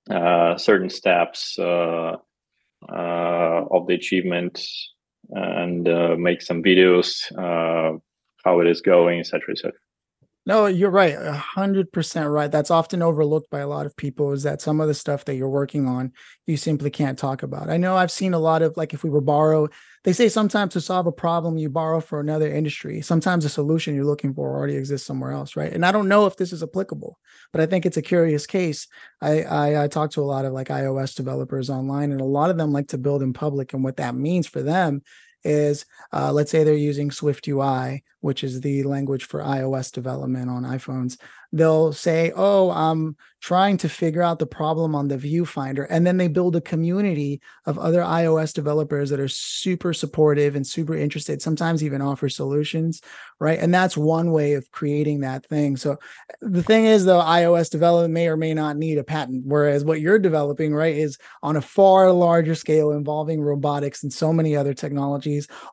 uh, 0.09 0.57
certain 0.57 0.89
steps 0.89 1.57
uh, 1.59 2.15
uh, 2.91 3.65
of 3.71 3.85
the 3.85 3.93
achievement 3.93 4.59
and 5.29 5.83
make 6.19 6.41
some 6.41 6.63
videos 6.63 7.25
how 8.43 8.59
it 8.61 8.67
is 8.67 8.81
going 8.81 9.19
etc 9.19 9.51
etc 9.51 9.71
no, 10.45 10.65
you're 10.65 10.89
right. 10.89 11.13
A 11.13 11.33
hundred 11.33 11.91
percent 11.91 12.27
right. 12.29 12.51
That's 12.51 12.71
often 12.71 13.01
overlooked 13.03 13.51
by 13.51 13.59
a 13.59 13.67
lot 13.67 13.85
of 13.85 13.95
people 13.95 14.31
is 14.31 14.43
that 14.43 14.61
some 14.61 14.81
of 14.81 14.87
the 14.87 14.93
stuff 14.93 15.25
that 15.25 15.35
you're 15.35 15.49
working 15.49 15.87
on, 15.87 16.11
you 16.47 16.57
simply 16.57 16.89
can't 16.89 17.19
talk 17.19 17.43
about. 17.43 17.69
I 17.69 17.77
know 17.77 17.95
I've 17.95 18.09
seen 18.09 18.33
a 18.33 18.39
lot 18.39 18.61
of 18.61 18.75
like 18.75 18.93
if 18.93 19.03
we 19.03 19.11
were 19.11 19.21
borrow, 19.21 19.67
they 20.05 20.13
say 20.13 20.27
sometimes 20.27 20.73
to 20.73 20.81
solve 20.81 21.05
a 21.05 21.11
problem, 21.11 21.57
you 21.57 21.69
borrow 21.69 21.99
for 21.99 22.19
another 22.19 22.51
industry. 22.51 23.01
Sometimes 23.01 23.45
a 23.45 23.49
solution 23.49 23.93
you're 23.93 24.05
looking 24.05 24.33
for 24.33 24.57
already 24.57 24.75
exists 24.75 25.05
somewhere 25.05 25.31
else, 25.33 25.55
right? 25.55 25.71
And 25.71 25.85
I 25.85 25.91
don't 25.91 26.07
know 26.07 26.25
if 26.25 26.37
this 26.37 26.51
is 26.51 26.63
applicable, 26.63 27.19
but 27.51 27.61
I 27.61 27.67
think 27.67 27.85
it's 27.85 27.97
a 27.97 28.01
curious 28.01 28.47
case. 28.47 28.87
I 29.21 29.43
I, 29.43 29.83
I 29.83 29.87
talk 29.87 30.11
to 30.11 30.21
a 30.21 30.23
lot 30.23 30.45
of 30.45 30.53
like 30.53 30.69
iOS 30.69 31.15
developers 31.15 31.69
online, 31.69 32.11
and 32.11 32.21
a 32.21 32.25
lot 32.25 32.49
of 32.49 32.57
them 32.57 32.71
like 32.71 32.87
to 32.87 32.97
build 32.97 33.21
in 33.21 33.33
public, 33.33 33.73
and 33.73 33.83
what 33.83 33.97
that 33.97 34.15
means 34.15 34.47
for 34.47 34.63
them 34.63 35.03
is 35.43 35.85
uh, 36.13 36.31
let's 36.31 36.51
say 36.51 36.63
they're 36.63 36.73
using 36.73 37.11
Swift 37.11 37.47
UI, 37.47 38.03
which 38.21 38.43
is 38.43 38.61
the 38.61 38.83
language 38.83 39.25
for 39.25 39.41
iOS 39.41 39.91
development 39.91 40.49
on 40.49 40.63
iPhones 40.63 41.17
they'll 41.51 41.91
say, 41.93 42.31
Oh, 42.35 42.71
I'm 42.71 43.15
trying 43.41 43.77
to 43.77 43.89
figure 43.89 44.21
out 44.21 44.37
the 44.37 44.45
problem 44.45 44.93
on 44.93 45.07
the 45.07 45.17
viewfinder. 45.17 45.87
And 45.89 46.05
then 46.05 46.17
they 46.17 46.27
build 46.27 46.57
a 46.57 46.61
community 46.61 47.41
of 47.65 47.79
other 47.79 48.01
iOS 48.01 48.53
developers 48.53 49.09
that 49.09 49.19
are 49.19 49.29
super 49.29 49.93
supportive 49.93 50.55
and 50.55 50.67
super 50.67 50.93
interested, 50.95 51.41
sometimes 51.41 51.81
even 51.81 52.01
offer 52.01 52.27
solutions. 52.27 53.01
Right. 53.39 53.57
And 53.57 53.73
that's 53.73 53.95
one 53.95 54.31
way 54.31 54.53
of 54.53 54.69
creating 54.71 55.21
that 55.21 55.45
thing. 55.45 55.77
So 55.77 55.97
the 56.41 56.61
thing 56.61 56.85
is, 56.85 57.05
though, 57.05 57.21
iOS 57.21 57.69
development 57.69 58.13
may 58.13 58.27
or 58.27 58.35
may 58.35 58.53
not 58.53 58.75
need 58.75 58.97
a 58.97 59.03
patent, 59.03 59.45
whereas 59.45 59.85
what 59.85 60.01
you're 60.01 60.19
developing, 60.19 60.75
right, 60.75 60.95
is 60.95 61.17
on 61.41 61.55
a 61.55 61.61
far 61.61 62.11
larger 62.11 62.55
scale 62.55 62.91
involving 62.91 63.39
robotics 63.41 64.03
and 64.03 64.11
so 64.11 64.33
many 64.33 64.57
other 64.57 64.73
technologies, 64.73 65.28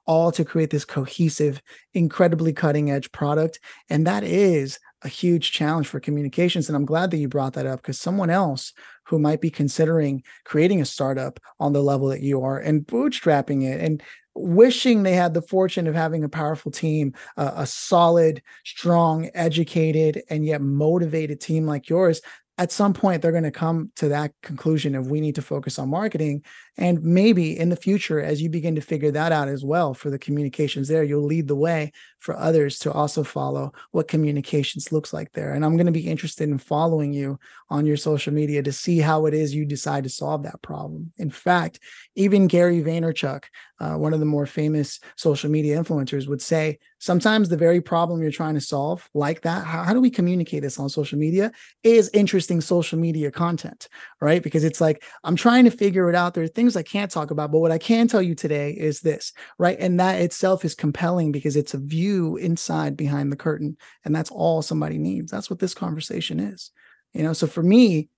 all 0.07 0.33
to 0.33 0.45
create 0.45 0.71
this 0.71 0.85
cohesive, 0.85 1.63
incredibly 1.95 2.53
cutting 2.53 2.91
edge 2.91 3.11
product. 3.13 3.61
And 3.89 4.07
that 4.07 4.25
is 4.25 4.79
a 5.03 5.09
huge 5.09 5.53
challenge 5.53 5.87
for 5.87 6.01
communications. 6.01 6.69
And 6.69 6.77
I'm 6.77 6.85
glad 6.85 7.11
that 7.11 7.19
you 7.19 7.29
brought 7.29 7.55
that 7.55 7.67
up 7.67 7.81
because 7.81 8.01
someone 8.01 8.31
else 8.31 8.73
who 9.05 9.19
might 9.19 9.41
be 9.41 9.51
considering 9.51 10.23
creating 10.45 10.81
a 10.81 10.85
startup 10.85 11.39
on 11.61 11.73
the 11.73 11.83
level 11.83 12.09
that 12.09 12.23
you 12.23 12.43
are 12.43 12.59
and 12.59 12.87
bootstrapping 12.87 13.65
it 13.65 13.81
and 13.81 14.03
wishing 14.35 15.03
they 15.03 15.15
had 15.15 15.33
the 15.33 15.43
fortune 15.43 15.87
of 15.87 15.95
having 15.95 16.25
a 16.25 16.29
powerful 16.29 16.71
team, 16.71 17.15
uh, 17.37 17.53
a 17.57 17.67
solid, 17.67 18.43
strong, 18.65 19.31
educated, 19.35 20.23
and 20.29 20.45
yet 20.45 20.61
motivated 20.61 21.41
team 21.41 21.67
like 21.67 21.89
yours, 21.89 22.21
at 22.59 22.73
some 22.73 22.93
point 22.93 23.23
they're 23.23 23.33
going 23.33 23.45
to 23.45 23.51
come 23.51 23.91
to 23.97 24.09
that 24.09 24.33
conclusion 24.43 24.95
of 24.95 25.11
we 25.11 25.21
need 25.21 25.35
to 25.35 25.43
focus 25.43 25.79
on 25.79 25.91
marketing 25.91 26.43
and 26.79 27.03
maybe 27.03 27.59
in 27.59 27.69
the 27.69 27.77
future 27.77 28.21
as 28.21 28.43
you 28.43 28.51
begin 28.51 28.75
to 28.75 28.81
figure 28.81 29.11
that 29.11 29.33
out 29.33 29.49
as 29.49 29.65
well 29.65 29.95
for 29.95 30.11
the 30.11 30.19
communications 30.19 30.89
there 30.89 31.05
you'll 31.05 31.25
lead 31.25 31.49
the 31.49 31.57
way 31.57 31.93
for 32.19 32.37
others 32.37 32.79
to 32.81 32.93
also 32.93 33.23
follow 33.23 33.73
what 33.93 34.09
communications 34.09 34.91
looks 34.91 35.13
like 35.13 35.33
there. 35.33 35.53
And 35.53 35.65
i'm 35.65 35.77
going 35.77 35.87
to 35.87 35.93
be 35.93 36.09
interested 36.09 36.49
in 36.49 36.59
following 36.59 37.13
you 37.13 37.39
on 37.71 37.87
your 37.87 37.97
social 37.97 38.33
media 38.33 38.63
to 38.63 38.73
see 38.73 38.99
how 38.99 39.27
it 39.27 39.35
is 39.35 39.55
you 39.55 39.65
decide 39.65 40.05
to 40.05 40.11
solve 40.11 40.43
that 40.45 40.63
problem. 40.63 41.13
In 41.17 41.31
fact 41.31 41.81
even 42.15 42.47
gary 42.47 42.83
vaynerchuk 42.83 43.45
uh, 43.79 43.95
one 43.95 44.15
of 44.15 44.21
the 44.21 44.27
more 44.27 44.47
famous 44.47 45.01
social 45.17 45.51
media 45.51 45.79
influencers 45.83 46.27
would 46.29 46.41
say 46.41 46.79
sometimes 46.99 47.49
the 47.49 47.57
very 47.57 47.81
problem 47.81 48.23
you're 48.23 48.31
trying 48.31 48.55
to 48.55 48.61
solve 48.61 49.09
like 49.13 49.43
that 49.43 49.65
how, 49.67 49.83
how 49.83 49.93
do 49.93 50.01
we 50.01 50.11
communicate 50.11 50.63
this 50.63 50.79
on 50.79 50.89
social 50.89 51.19
media 51.19 51.53
is 51.83 52.11
interesting 52.15 52.61
social 52.61 52.99
media 52.99 53.31
content 53.31 53.89
right? 54.21 54.43
Because 54.43 54.65
it's 54.65 54.81
like 54.81 55.05
i'm 55.25 55.37
trying 55.37 55.65
to 55.65 55.71
figure 55.71 56.09
it 56.09 56.15
out. 56.15 56.35
There 56.35 56.45
are 56.45 56.49
things 56.49 56.66
i 56.75 56.83
can't 56.83 57.11
talk 57.11 57.31
about 57.31 57.53
but 57.53 57.59
what 57.59 57.71
i 57.71 57.77
can 57.77 58.09
tell 58.09 58.23
you 58.23 58.35
today 58.35 58.71
is 58.71 59.01
this 59.01 59.35
right? 59.59 59.77
And 59.79 60.01
that 60.01 60.21
itself 60.21 60.65
is 60.65 60.75
compelling 60.75 61.33
because 61.33 61.55
it's 61.55 61.75
a 61.75 61.79
view 61.79 62.37
inside 62.37 62.97
behind 62.97 63.31
the 63.31 63.37
curtain 63.37 63.77
and 64.05 64.17
that's 64.17 64.31
all 64.31 64.63
somebody 64.63 64.97
needs. 64.97 65.31
That's 65.31 65.51
what 65.51 65.59
this 65.59 65.75
conversation 65.75 66.41
is 66.41 66.71
you 67.13 67.23
know? 67.23 67.33
So 67.33 67.47
for 67.47 67.63
me 67.63 68.09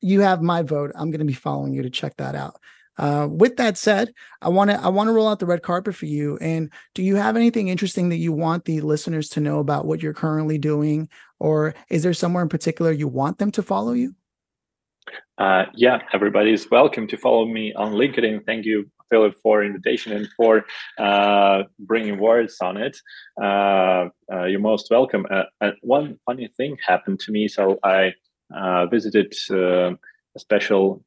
you 0.00 0.20
have 0.20 0.42
my 0.42 0.62
vote. 0.62 0.92
I'm 0.94 1.10
going 1.10 1.20
to 1.20 1.24
be 1.24 1.32
following 1.32 1.72
you 1.72 1.82
to 1.82 1.90
check 1.90 2.16
that 2.18 2.34
out. 2.34 2.60
Uh, 2.98 3.26
with 3.28 3.56
that 3.56 3.76
said, 3.78 4.12
I 4.42 4.50
want 4.50 4.70
to 4.70 4.80
I 4.80 4.88
want 4.88 5.08
to 5.08 5.12
roll 5.12 5.26
out 5.26 5.40
the 5.40 5.46
red 5.46 5.62
carpet 5.62 5.96
for 5.96 6.06
you. 6.06 6.38
And 6.38 6.70
do 6.94 7.02
you 7.02 7.16
have 7.16 7.36
anything 7.36 7.68
interesting 7.68 8.10
that 8.10 8.18
you 8.18 8.30
want 8.30 8.66
the 8.66 8.82
listeners 8.82 9.30
to 9.30 9.40
know 9.40 9.58
about 9.58 9.86
what 9.86 10.02
you're 10.02 10.14
currently 10.14 10.58
doing, 10.58 11.08
or 11.40 11.74
is 11.88 12.02
there 12.02 12.14
somewhere 12.14 12.42
in 12.42 12.48
particular 12.48 12.92
you 12.92 13.08
want 13.08 13.38
them 13.38 13.50
to 13.52 13.62
follow 13.62 13.94
you? 13.94 14.14
Uh, 15.38 15.64
yeah, 15.74 15.98
everybody 16.12 16.52
is 16.52 16.70
welcome 16.70 17.06
to 17.08 17.16
follow 17.16 17.44
me 17.44 17.72
on 17.74 17.92
LinkedIn. 17.92 18.44
Thank 18.46 18.64
you, 18.64 18.90
Philip, 19.10 19.34
for 19.42 19.64
invitation 19.64 20.12
and 20.12 20.28
for 20.36 20.64
uh, 20.98 21.64
bringing 21.78 22.18
words 22.18 22.56
on 22.62 22.76
it. 22.76 22.96
Uh, 23.40 24.08
uh 24.32 24.44
you're 24.44 24.60
most 24.60 24.88
welcome. 24.90 25.26
Uh, 25.30 25.70
one 25.82 26.18
funny 26.26 26.48
thing 26.56 26.76
happened 26.86 27.20
to 27.20 27.32
me. 27.32 27.48
So 27.48 27.78
I 27.82 28.12
uh, 28.54 28.86
visited 28.86 29.34
a 29.50 29.96
special 30.38 31.04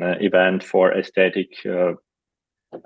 uh, 0.00 0.16
event 0.20 0.62
for 0.62 0.92
aesthetic 0.92 1.50
uh, 1.66 1.92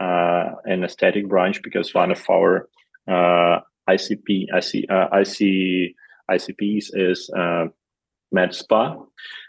uh, 0.03 0.51
an 0.65 0.83
aesthetic 0.83 1.29
branch 1.29 1.63
because 1.63 1.95
one 1.95 2.11
of 2.11 2.23
our 2.29 2.69
ICP, 3.89 4.47
IC, 4.53 4.85
IC 4.91 5.95
ICPs 6.31 6.91
is 6.95 7.31
uh, 7.37 7.67
MedSpa, 8.35 9.07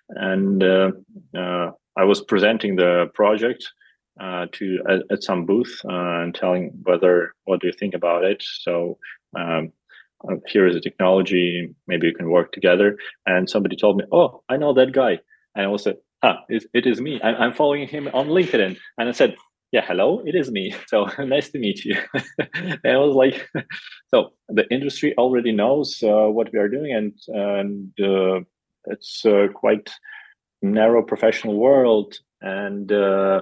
and 0.09 0.63
uh, 0.63 0.91
uh, 1.37 1.71
I 1.97 2.03
was 2.03 2.21
presenting 2.21 2.75
the 2.75 3.07
project 3.13 3.67
uh, 4.19 4.47
to 4.53 4.79
at, 4.89 5.01
at, 5.11 5.23
some 5.23 5.45
booth 5.45 5.81
and 5.83 6.33
telling 6.33 6.71
whether 6.83 7.33
what 7.45 7.61
do 7.61 7.67
you 7.67 7.73
think 7.73 7.93
about 7.93 8.23
it. 8.23 8.43
So 8.61 8.97
um, 9.37 9.71
here 10.47 10.65
is 10.65 10.75
a 10.75 10.81
technology, 10.81 11.73
maybe 11.87 12.07
you 12.07 12.13
can 12.13 12.29
work 12.29 12.51
together. 12.51 12.97
And 13.25 13.49
somebody 13.49 13.75
told 13.75 13.97
me, 13.97 14.05
"Oh, 14.11 14.41
I 14.49 14.57
know 14.57 14.73
that 14.73 14.91
guy," 14.91 15.19
and 15.55 15.65
I 15.65 15.67
was 15.67 15.85
like, 15.85 15.99
"Ah, 16.23 16.39
it, 16.49 16.65
it 16.73 16.87
is 16.87 16.99
me. 16.99 17.21
I, 17.21 17.33
I'm 17.33 17.53
following 17.53 17.87
him 17.87 18.07
on 18.13 18.27
LinkedIn." 18.27 18.77
And 18.97 19.09
I 19.09 19.11
said, 19.11 19.35
yeah 19.71 19.83
hello 19.85 20.21
it 20.25 20.35
is 20.35 20.49
me 20.49 20.73
so 20.87 21.07
nice 21.19 21.49
to 21.49 21.59
meet 21.59 21.83
you 21.83 21.95
and 22.53 22.79
i 22.85 22.97
was 22.97 23.15
like 23.15 23.49
so 24.07 24.31
the 24.49 24.67
industry 24.71 25.13
already 25.17 25.51
knows 25.51 26.01
uh, 26.03 26.27
what 26.27 26.51
we 26.53 26.59
are 26.59 26.69
doing 26.69 26.93
and 26.93 27.13
and 27.27 27.91
it's 28.89 29.25
uh, 29.25 29.47
quite 29.53 29.91
narrow 30.61 31.03
professional 31.03 31.57
world 31.59 32.15
and 32.41 32.91
uh, 32.91 33.41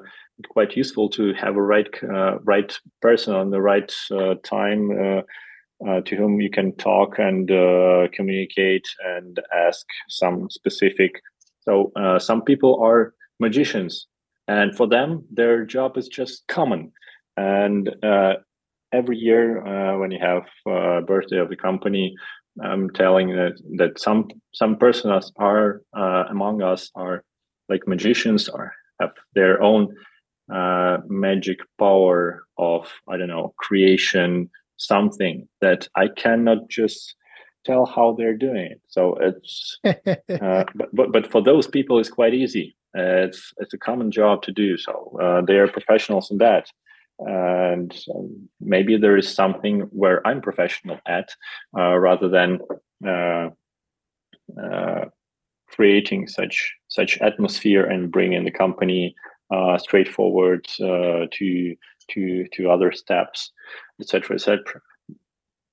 quite 0.50 0.76
useful 0.76 1.10
to 1.10 1.34
have 1.34 1.56
a 1.56 1.62
right 1.62 1.88
uh, 2.04 2.40
right 2.40 2.78
person 3.02 3.34
on 3.34 3.52
the 3.52 3.62
right 3.62 3.94
uh, 4.12 4.36
time 4.44 5.24
to 6.06 6.16
whom 6.16 6.40
you 6.40 6.50
can 6.50 6.76
talk 6.78 7.20
and 7.20 7.48
communicate 8.14 8.88
and 9.06 9.40
ask 9.54 9.86
some 10.10 10.50
specific 10.50 11.12
so 11.62 11.92
some 12.20 12.42
people 12.42 12.82
are 12.82 13.14
magicians 13.40 14.08
and 14.48 14.76
for 14.76 14.88
them 14.88 15.24
their 15.32 15.66
job 15.66 15.98
is 15.98 16.08
just 16.08 16.48
common. 16.48 16.92
And 17.38 17.90
uh, 18.04 18.36
every 18.94 19.18
year 19.18 19.66
uh, 19.66 19.98
when 19.98 20.12
you 20.12 20.20
have 20.22 20.44
uh, 20.70 21.02
birthday 21.02 21.40
of 21.40 21.50
the 21.50 21.56
company 21.56 22.16
i'm 22.64 22.90
telling 22.90 23.30
that 23.36 23.54
that 23.78 24.00
some 24.00 24.28
some 24.54 24.78
persons 24.78 25.32
are 25.38 25.82
uh, 25.98 26.24
among 26.30 26.62
us 26.62 26.92
are 26.96 27.24
like 27.70 27.88
magicians 27.88 28.48
or 28.48 28.74
have 29.00 29.12
their 29.34 29.62
own 29.62 29.94
uh, 30.54 30.98
magic 31.08 31.60
power 31.80 32.44
of 32.58 32.92
i 33.10 33.18
don't 33.18 33.28
know 33.28 33.54
creation 33.58 34.50
something 34.78 35.48
that 35.62 35.88
i 35.96 36.08
cannot 36.08 36.70
just 36.70 37.16
tell 37.66 37.86
how 37.86 38.14
they're 38.14 38.38
doing 38.38 38.72
it. 38.72 38.82
So 38.88 39.18
it's 39.20 39.80
uh, 39.84 40.64
but, 40.76 40.90
but 40.94 41.12
but 41.12 41.32
for 41.32 41.42
those 41.42 41.68
people 41.68 42.00
it's 42.00 42.10
quite 42.10 42.34
easy. 42.34 42.76
Uh, 42.98 43.28
it's 43.28 43.54
it's 43.58 43.74
a 43.74 43.78
common 43.78 44.12
job 44.12 44.42
to 44.44 44.52
do. 44.52 44.78
So. 44.78 45.18
Uh, 45.22 45.42
they 45.42 45.58
are 45.58 45.68
professionals 45.68 46.32
in 46.32 46.38
that, 46.38 46.70
and 47.20 47.96
um, 48.14 48.50
maybe 48.60 48.98
there 48.98 49.18
is 49.18 49.34
something 49.34 49.82
where 49.92 50.26
I'm 50.28 50.42
professional 50.42 51.00
at, 51.08 51.30
uh, 51.78 51.98
rather 51.98 52.28
than 52.30 52.60
uh, 53.06 53.50
uh, 54.62 55.06
creating 55.68 56.28
such 56.28 56.76
such 56.88 57.18
atmosphere 57.20 57.86
and 57.86 58.12
bringing 58.12 58.44
the 58.44 58.52
company 58.52 59.16
uh, 59.52 59.78
straightforward 59.78 60.66
to 60.66 61.76
to 62.12 62.48
to 62.54 62.70
other 62.70 62.92
steps, 62.92 63.52
etc. 64.00 64.36
etc. 64.36 64.82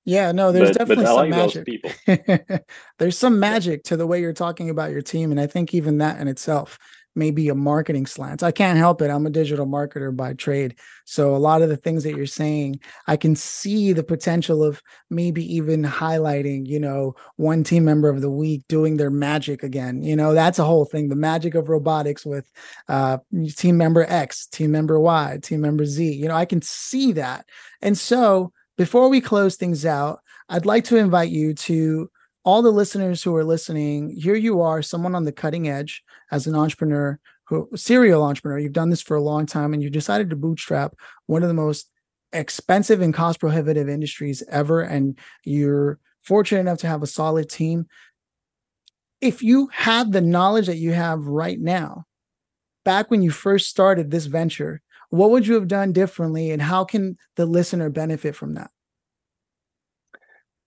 Yeah, 0.05 0.33
no, 0.33 0.51
there's 0.51 0.71
but, 0.71 0.79
definitely 0.79 1.05
but 1.05 1.51
some 1.51 1.67
magic. 2.07 2.65
there's 2.99 3.17
some 3.17 3.39
magic 3.39 3.85
to 3.85 3.97
the 3.97 4.07
way 4.07 4.21
you're 4.21 4.33
talking 4.33 4.69
about 4.69 4.91
your 4.91 5.03
team, 5.03 5.31
and 5.31 5.41
I 5.41 5.47
think 5.47 5.75
even 5.75 5.99
that 5.99 6.21
in 6.21 6.27
itself 6.27 6.79
maybe 7.15 7.49
a 7.49 7.55
marketing 7.55 8.07
slant. 8.07 8.43
I 8.43 8.51
can't 8.53 8.79
help 8.79 9.03
it. 9.03 9.11
I'm 9.11 9.27
a 9.27 9.31
digital 9.31 9.67
marketer 9.67 10.15
by 10.15 10.35
trade. 10.35 10.77
So 11.05 11.35
a 11.35 11.39
lot 11.39 11.63
of 11.63 11.69
the 11.69 11.77
things 11.77 12.05
that 12.05 12.17
you're 12.17 12.27
saying, 12.27 12.81
I 13.07 13.17
can 13.17 13.37
see 13.37 13.93
the 13.93 14.03
potential 14.03 14.63
of 14.63 14.81
maybe 15.11 15.55
even 15.55 15.83
highlighting, 15.83 16.67
you 16.67 16.81
know, 16.81 17.15
one 17.37 17.65
team 17.65 17.85
member 17.85 18.09
of 18.09 18.21
the 18.21 18.31
week 18.31 18.63
doing 18.69 18.97
their 18.97 19.11
magic 19.11 19.63
again. 19.63 20.03
You 20.03 20.17
know, 20.17 20.35
that's 20.35 20.59
a 20.59 20.65
whole 20.65 20.85
thing. 20.85 21.09
The 21.09 21.17
magic 21.17 21.55
of 21.55 21.69
robotics 21.69 22.25
with 22.25 22.51
uh, 22.89 23.19
team 23.57 23.77
member 23.77 24.05
X, 24.09 24.47
team 24.47 24.71
member 24.71 24.99
Y, 24.99 25.39
team 25.43 25.61
member 25.61 25.85
Z. 25.85 26.13
You 26.13 26.29
know, 26.29 26.37
I 26.37 26.45
can 26.45 26.63
see 26.63 27.13
that. 27.13 27.47
And 27.81 27.97
so 27.99 28.53
before 28.77 29.09
we 29.09 29.21
close 29.21 29.57
things 29.57 29.85
out, 29.85 30.21
I'd 30.49 30.67
like 30.67 30.85
to 30.85 30.97
invite 30.97 31.31
you 31.31 31.55
to 31.55 32.11
all 32.45 32.63
the 32.63 32.71
listeners 32.71 33.23
who 33.23 33.35
are 33.37 33.45
listening, 33.45 34.17
here 34.17 34.35
you 34.35 34.61
are, 34.63 34.83
someone 34.83 35.15
on 35.15 35.25
the 35.25 35.33
cutting 35.33 35.69
edge 35.69 36.03
as 36.33 36.47
an 36.49 36.57
entrepreneur, 36.57 37.21
who 37.45 37.69
serial 37.77 38.25
entrepreneur. 38.25 38.59
You've 38.59 38.73
done 38.73 38.91
this 38.91 39.03
for 39.03 39.17
a 39.17 39.23
long 39.23 39.47
time, 39.47 39.73
and 39.73 39.83
you 39.83 39.91
decided 39.91 40.31
to 40.31 40.37
bootstrap 40.37 40.95
one 41.27 41.43
of 41.43 41.49
the 41.49 41.55
most 41.55 41.89
expensive 42.33 43.03
and 43.03 43.15
cost 43.15 43.39
prohibitive 43.39 43.89
industries 43.89 44.43
ever, 44.49 44.81
and 44.81 45.17
you're 45.45 46.01
fortunate 46.23 46.61
enough 46.61 46.79
to 46.79 46.89
have 46.89 47.03
a 47.03 47.07
solid 47.07 47.49
team. 47.49 47.87
If 49.21 49.43
you 49.43 49.69
had 49.71 50.11
the 50.11 50.21
knowledge 50.21 50.67
that 50.67 50.79
you 50.79 50.93
have 50.93 51.27
right 51.27 51.61
now, 51.61 52.07
back 52.85 53.11
when 53.11 53.23
you 53.23 53.31
first 53.31 53.69
started 53.69 54.11
this 54.11 54.27
venture, 54.27 54.81
what 55.11 55.31
would 55.31 55.47
you 55.47 55.55
have 55.55 55.69
done 55.69 55.93
differently, 55.93 56.51
and 56.51 56.63
how 56.63 56.85
can 56.85 57.19
the 57.37 57.47
listener 57.47 57.91
benefit 57.91 58.35
from 58.35 58.55
that? 58.55 58.71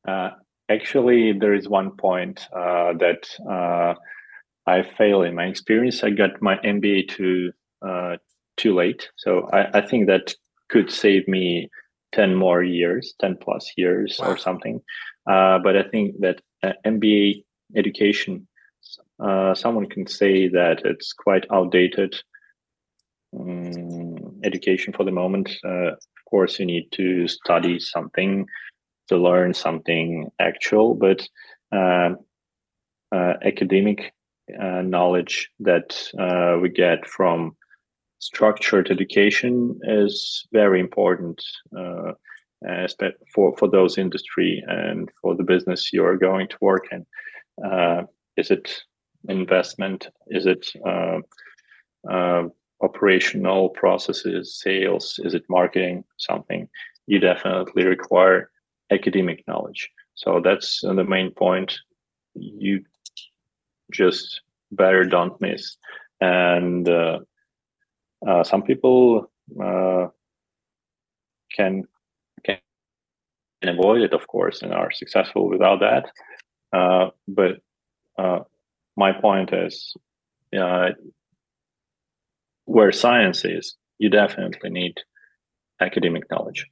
Uh, 0.08 0.30
Actually, 0.68 1.32
there 1.32 1.54
is 1.54 1.70
one 1.70 1.92
point 1.92 2.48
uh, 2.52 2.94
that 2.94 3.30
uh, 3.48 3.94
I 4.68 4.84
fail 4.84 5.22
in 5.22 5.36
my 5.36 5.46
experience. 5.46 6.04
I 6.04 6.10
got 6.10 6.42
my 6.42 6.58
MBA 6.58 7.10
too 7.10 7.52
uh, 7.86 8.18
too 8.58 8.74
late, 8.74 9.10
so 9.16 9.48
I, 9.52 9.80
I, 9.80 9.82
think 9.82 10.08
that 10.08 10.34
could 10.70 10.90
save 10.90 11.28
me 11.28 11.70
ten 12.14 12.34
more 12.36 12.64
years, 12.64 13.14
ten 13.20 13.38
plus 13.38 13.72
years 13.78 14.18
wow. 14.20 14.30
or 14.30 14.38
something. 14.38 14.82
Uh, 15.30 15.60
but 15.60 15.76
I 15.76 15.84
think 15.84 16.20
that 16.22 16.42
uh, 16.64 16.74
MBA 16.86 17.44
education, 17.76 18.48
uh, 19.20 19.54
someone 19.54 19.88
can 19.88 20.08
say 20.08 20.48
that 20.48 20.82
it's 20.86 21.14
quite 21.14 21.46
outdated 21.52 22.16
um, 23.38 24.40
education 24.44 24.94
for 24.94 25.04
the 25.04 25.12
moment. 25.12 25.50
of 25.64 26.00
course, 26.30 26.60
you 26.60 26.66
need 26.66 26.92
to 26.94 27.28
study 27.28 27.78
something 27.80 28.48
to 29.08 29.18
learn 29.18 29.54
something 29.54 30.30
actual, 30.40 30.96
but 30.96 31.28
uh, 31.72 32.12
uh, 33.12 33.34
academic 33.44 34.14
uh, 34.62 34.82
knowledge 34.82 35.50
that 35.60 35.98
uh, 36.20 36.58
we 36.62 36.70
get 36.70 37.08
from 37.08 37.56
structured 38.20 38.90
education 38.92 39.80
is 39.84 40.48
very 40.52 40.80
important 40.80 41.44
uh, 41.78 42.12
for 43.34 43.56
for 43.58 43.70
those 43.70 43.98
industry 43.98 44.64
and 44.68 45.10
for 45.22 45.36
the 45.36 45.44
business 45.44 45.92
you 45.94 46.04
are 46.06 46.18
going 46.18 46.48
to 46.48 46.58
work 46.62 46.86
in. 46.92 47.06
Uh, 47.64 48.04
is 48.38 48.52
it 48.52 48.84
investment? 49.30 50.10
Is 50.28 50.46
it 50.46 50.66
operational 52.82 53.70
processes, 53.70 54.60
sales? 54.60 55.20
Is 55.24 55.34
it 55.34 55.44
marketing? 55.50 56.04
Something 56.18 56.68
you 57.08 57.20
definitely 57.20 57.86
require 57.86 58.50
academic 58.92 59.44
knowledge. 59.48 59.90
So 60.16 60.42
that's 60.44 60.82
the 60.82 61.04
main 61.04 61.32
point. 61.32 61.78
You 62.34 62.84
just 63.92 64.42
better 64.72 65.06
don't 65.06 65.40
miss. 65.42 65.78
And 66.22 66.88
uh, 66.88 67.20
uh, 68.28 68.44
some 68.44 68.64
people 68.64 69.32
uh, 69.62 70.08
can 71.56 71.84
can 72.44 72.58
avoid 73.64 74.02
it, 74.02 74.14
of 74.14 74.28
course, 74.28 74.62
and 74.62 74.74
are 74.74 74.92
successful 74.92 75.50
without 75.50 75.80
that. 75.80 76.06
Uh, 76.72 77.10
but 77.28 77.58
uh, 78.18 78.40
my 78.96 79.12
point 79.12 79.54
is, 79.54 79.96
uh, 80.58 80.90
where 82.66 82.92
science 82.92 83.46
is, 83.46 83.76
you 83.98 84.10
definitely 84.10 84.70
need 84.70 84.96
academic 85.80 86.30
knowledge. 86.30 86.68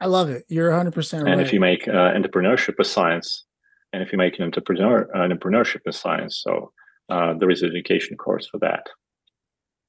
I 0.00 0.06
love 0.06 0.30
it. 0.30 0.44
You're 0.48 0.70
100 0.70 0.92
percent 0.92 1.24
right. 1.24 1.32
And 1.32 1.40
if 1.40 1.52
you 1.52 1.60
make 1.60 1.88
uh, 1.88 2.12
entrepreneurship 2.12 2.78
a 2.78 2.84
science, 2.84 3.44
and 3.92 4.02
if 4.02 4.12
you 4.12 4.18
make 4.18 4.38
an 4.38 4.44
entrepreneur 4.44 5.08
an 5.14 5.30
entrepreneurship 5.30 5.80
in 5.86 5.92
science, 5.92 6.40
so 6.44 6.72
uh, 7.08 7.34
there 7.34 7.50
is 7.50 7.62
an 7.62 7.70
education 7.70 8.16
course 8.16 8.46
for 8.46 8.58
that. 8.58 8.86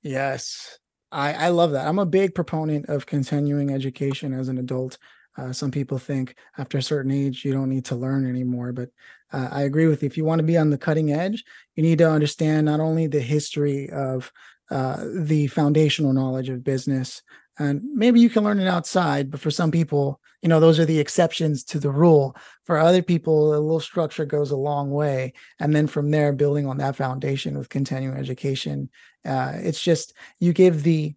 Yes, 0.02 0.80
I 1.12 1.34
I 1.34 1.50
love 1.50 1.72
that. 1.72 1.88
I'm 1.88 2.00
a 2.00 2.06
big 2.06 2.36
proponent 2.36 2.88
of 2.88 3.06
continuing 3.06 3.72
education 3.72 4.34
as 4.34 4.48
an 4.48 4.58
adult. 4.58 4.98
Uh, 5.38 5.54
some 5.54 5.72
people 5.72 5.98
think 5.98 6.36
after 6.58 6.78
a 6.78 6.82
certain 6.82 7.12
age 7.12 7.46
you 7.46 7.54
don't 7.54 7.70
need 7.70 7.86
to 7.86 7.96
learn 7.96 8.28
anymore, 8.28 8.74
but 8.74 8.90
uh, 9.32 9.48
I 9.52 9.62
agree 9.62 9.88
with 9.88 10.02
you. 10.02 10.08
If 10.08 10.18
you 10.18 10.26
want 10.26 10.40
to 10.40 10.44
be 10.44 10.58
on 10.58 10.70
the 10.70 10.78
cutting 10.78 11.12
edge, 11.12 11.44
you 11.76 11.84
need 11.84 12.00
to 12.00 12.10
understand 12.10 12.66
not 12.66 12.80
only 12.80 13.08
the 13.08 13.22
history 13.22 13.90
of 13.90 14.32
uh, 14.72 15.04
the 15.24 15.48
foundational 15.48 16.14
knowledge 16.14 16.50
of 16.50 16.64
business, 16.64 17.22
and 17.60 17.82
maybe 17.94 18.20
you 18.20 18.30
can 18.30 18.44
learn 18.44 18.60
it 18.60 18.68
outside 18.68 19.30
but 19.30 19.40
for 19.40 19.52
some 19.52 19.72
people 19.72 20.20
you 20.42 20.50
know 20.50 20.60
those 20.60 20.80
are 20.80 20.86
the 20.86 21.00
exceptions 21.00 21.64
to 21.66 21.80
the 21.80 21.92
rule. 21.92 22.36
For 22.66 22.78
other 22.78 23.02
people 23.02 23.54
a 23.54 23.60
little 23.60 23.80
structure 23.80 24.26
goes 24.26 24.52
a 24.52 24.58
long 24.58 24.92
way. 24.92 25.34
And 25.60 25.76
then 25.76 25.88
from 25.88 26.12
there 26.12 26.34
building 26.34 26.66
on 26.66 26.78
that 26.78 26.96
foundation 26.96 27.58
with 27.58 27.70
continuing 27.70 28.18
education 28.18 28.90
uh, 29.26 29.54
it's 29.56 29.82
just 29.82 30.14
you 30.40 30.54
give 30.54 30.84
the 30.84 31.14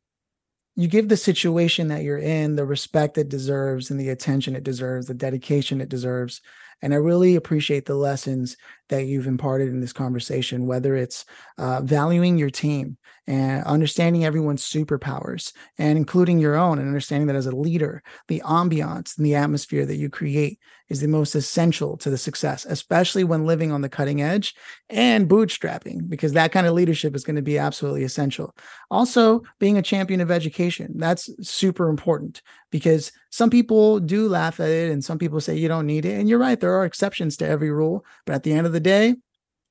you 0.75 0.89
give 0.89 1.09
the 1.09 1.17
situation 1.17 1.89
that 1.89 2.03
you're 2.03 2.19
in 2.19 2.57
the 2.57 2.65
respect 2.65 3.19
it 3.19 3.29
deserves 3.29 3.91
and 3.91 4.01
the 4.01 4.09
attention 4.09 4.57
it 4.57 4.65
deserves 4.65 5.07
the 5.07 5.15
dedication 5.15 5.81
it 5.81 5.91
deserves. 5.91 6.41
And 6.81 6.93
I 6.95 6.97
really 6.97 7.37
appreciate 7.37 7.85
the 7.85 7.95
lessons 7.95 8.57
that 8.93 9.07
you've 9.07 9.27
imparted 9.27 9.69
in 9.69 9.81
this 9.81 9.93
conversation, 9.93 10.67
whether 10.67 10.95
it's 10.95 11.25
uh, 11.57 11.81
valuing 11.83 12.37
your 12.37 12.51
team 12.51 12.99
and 13.27 13.65
understanding 13.65 14.25
everyone's 14.25 14.63
superpowers 14.63 15.53
and 15.79 15.97
including 15.97 16.39
your 16.39 16.57
own 16.57 16.79
and 16.79 16.87
understanding 16.89 17.27
that 17.27 17.37
as 17.37 17.47
a 17.47 17.57
leader, 17.57 18.03
the 18.29 18.43
ambiance 18.45 19.17
and 19.17 19.25
the 19.25 19.35
atmosphere 19.35 19.87
that 19.87 19.97
you 19.97 20.11
create 20.11 20.59
is 20.91 21.01
the 21.01 21.09
most 21.09 21.35
essential 21.35 21.97
to 21.97 22.11
the 22.11 22.19
success, 22.19 22.67
especially 22.67 23.25
when 23.25 23.47
living 23.47 23.73
on 23.73 23.81
the 23.81 23.89
cutting 23.89 24.21
edge 24.21 24.55
and 24.91 25.27
bootstrapping, 25.27 26.07
because 26.11 26.35
that 26.35 26.53
kind 26.53 26.67
of 26.67 26.75
leadership 26.75 27.17
is 27.17 27.25
going 27.25 27.37
to 27.37 27.41
be 27.41 27.57
absolutely 27.57 28.05
essential. 28.05 28.55
Also, 28.91 29.43
being 29.59 29.79
a 29.79 29.83
champion 29.83 30.21
of 30.21 30.31
education, 30.31 30.93
that's 30.97 31.31
super 31.41 31.89
important 31.89 32.43
because 32.71 33.11
some 33.31 33.49
people 33.49 34.01
do 34.01 34.29
laugh 34.29 34.61
at 34.61 34.69
it 34.69 34.91
and 34.91 35.03
some 35.03 35.19
people 35.19 35.41
say 35.41 35.57
you 35.57 35.69
don't 35.69 35.87
need 35.87 36.05
it. 36.05 36.21
And 36.21 36.29
you're 36.29 36.39
right, 36.39 36.61
there 36.61 36.75
are 36.75 36.85
exceptions 36.85 37.39
to 37.39 37.47
every 37.49 37.71
rule. 37.71 38.05
But 38.27 38.35
at 38.35 38.43
the 38.43 38.53
end 38.53 38.67
of 38.67 38.75
the 38.75 38.81
day, 38.83 39.17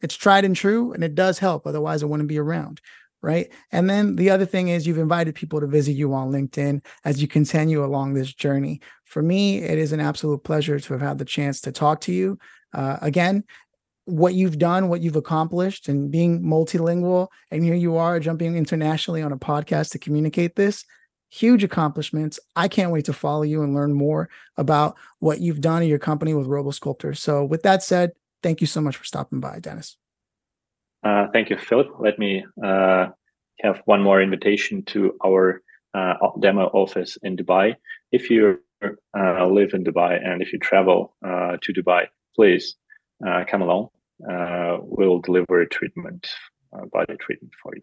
it's 0.02 0.16
tried 0.16 0.46
and 0.46 0.56
true 0.56 0.94
and 0.94 1.04
it 1.04 1.16
does 1.16 1.40
help. 1.40 1.68
Otherwise, 1.68 2.04
it 2.04 2.08
wouldn't 2.08 2.30
be 2.30 2.40
around. 2.40 2.82
Right. 3.24 3.52
And 3.72 3.88
then 3.88 4.16
the 4.16 4.32
other 4.32 4.48
thing 4.48 4.70
is 4.70 4.88
you've 4.88 4.98
invited 4.98 5.36
people 5.36 5.60
to 5.60 5.68
visit 5.68 5.92
you 5.92 6.12
on 6.16 6.32
LinkedIn 6.32 6.84
as 7.06 7.22
you 7.22 7.28
continue 7.28 7.86
along 7.86 8.14
this 8.14 8.34
journey. 8.34 8.82
For 9.06 9.22
me, 9.22 9.60
it 9.60 9.78
is 9.78 9.92
an 9.92 10.00
absolute 10.00 10.44
pleasure 10.44 10.80
to 10.80 10.94
have 10.94 11.04
had 11.04 11.20
the 11.20 11.26
chance 11.26 11.62
to 11.62 11.72
talk 11.72 12.02
to 12.02 12.12
you. 12.12 12.40
Uh, 12.74 12.98
again, 13.00 13.44
what 14.06 14.34
you've 14.34 14.58
done, 14.58 14.90
what 14.90 15.02
you've 15.02 15.16
accomplished, 15.16 15.88
and 15.88 16.10
being 16.10 16.42
multilingual, 16.42 17.28
and 17.52 17.64
here 17.64 17.76
you 17.76 17.96
are 17.98 18.20
jumping 18.20 18.56
internationally 18.56 19.22
on 19.22 19.32
a 19.32 19.38
podcast 19.38 19.92
to 19.92 20.00
communicate 20.00 20.56
this 20.56 20.84
huge 21.32 21.64
accomplishments. 21.64 22.40
I 22.56 22.68
can't 22.68 22.92
wait 22.92 23.06
to 23.06 23.14
follow 23.14 23.44
you 23.44 23.64
and 23.64 23.74
learn 23.74 23.94
more 23.94 24.30
about 24.58 24.98
what 25.20 25.40
you've 25.40 25.62
done 25.62 25.82
in 25.82 25.90
your 25.90 26.00
company 26.00 26.34
with 26.34 26.48
RoboSculptor. 26.48 27.18
So, 27.18 27.44
with 27.44 27.64
that 27.64 27.82
said, 27.82 28.12
thank 28.44 28.62
you 28.62 28.68
so 28.68 28.82
much 28.82 28.98
for 28.98 29.06
stopping 29.06 29.40
by, 29.40 29.60
Dennis. 29.60 29.98
Uh, 31.04 31.28
thank 31.34 31.50
you, 31.50 31.58
Philip. 31.58 31.88
Let 32.00 32.20
me 32.20 32.46
uh, 32.64 33.08
have 33.62 33.82
one 33.86 34.02
more 34.02 34.22
invitation 34.22 34.84
to 34.86 35.18
our 35.26 35.62
uh, 35.94 36.14
demo 36.40 36.66
office 36.68 37.18
in 37.24 37.38
Dubai. 37.38 37.76
If 38.12 38.30
you 38.30 38.60
uh, 38.84 39.48
live 39.48 39.74
in 39.74 39.84
Dubai 39.84 40.20
and 40.24 40.42
if 40.42 40.54
you 40.54 40.60
travel 40.60 41.16
uh, 41.26 41.58
to 41.62 41.74
Dubai, 41.74 42.08
please 42.36 42.76
uh, 43.28 43.44
come 43.50 43.62
along. 43.62 43.90
we'll 44.84 45.20
deliver 45.20 45.62
a 45.62 45.68
treatment, 45.68 46.28
body 46.92 47.16
treatment 47.18 47.54
for 47.62 47.76
you. 47.76 47.82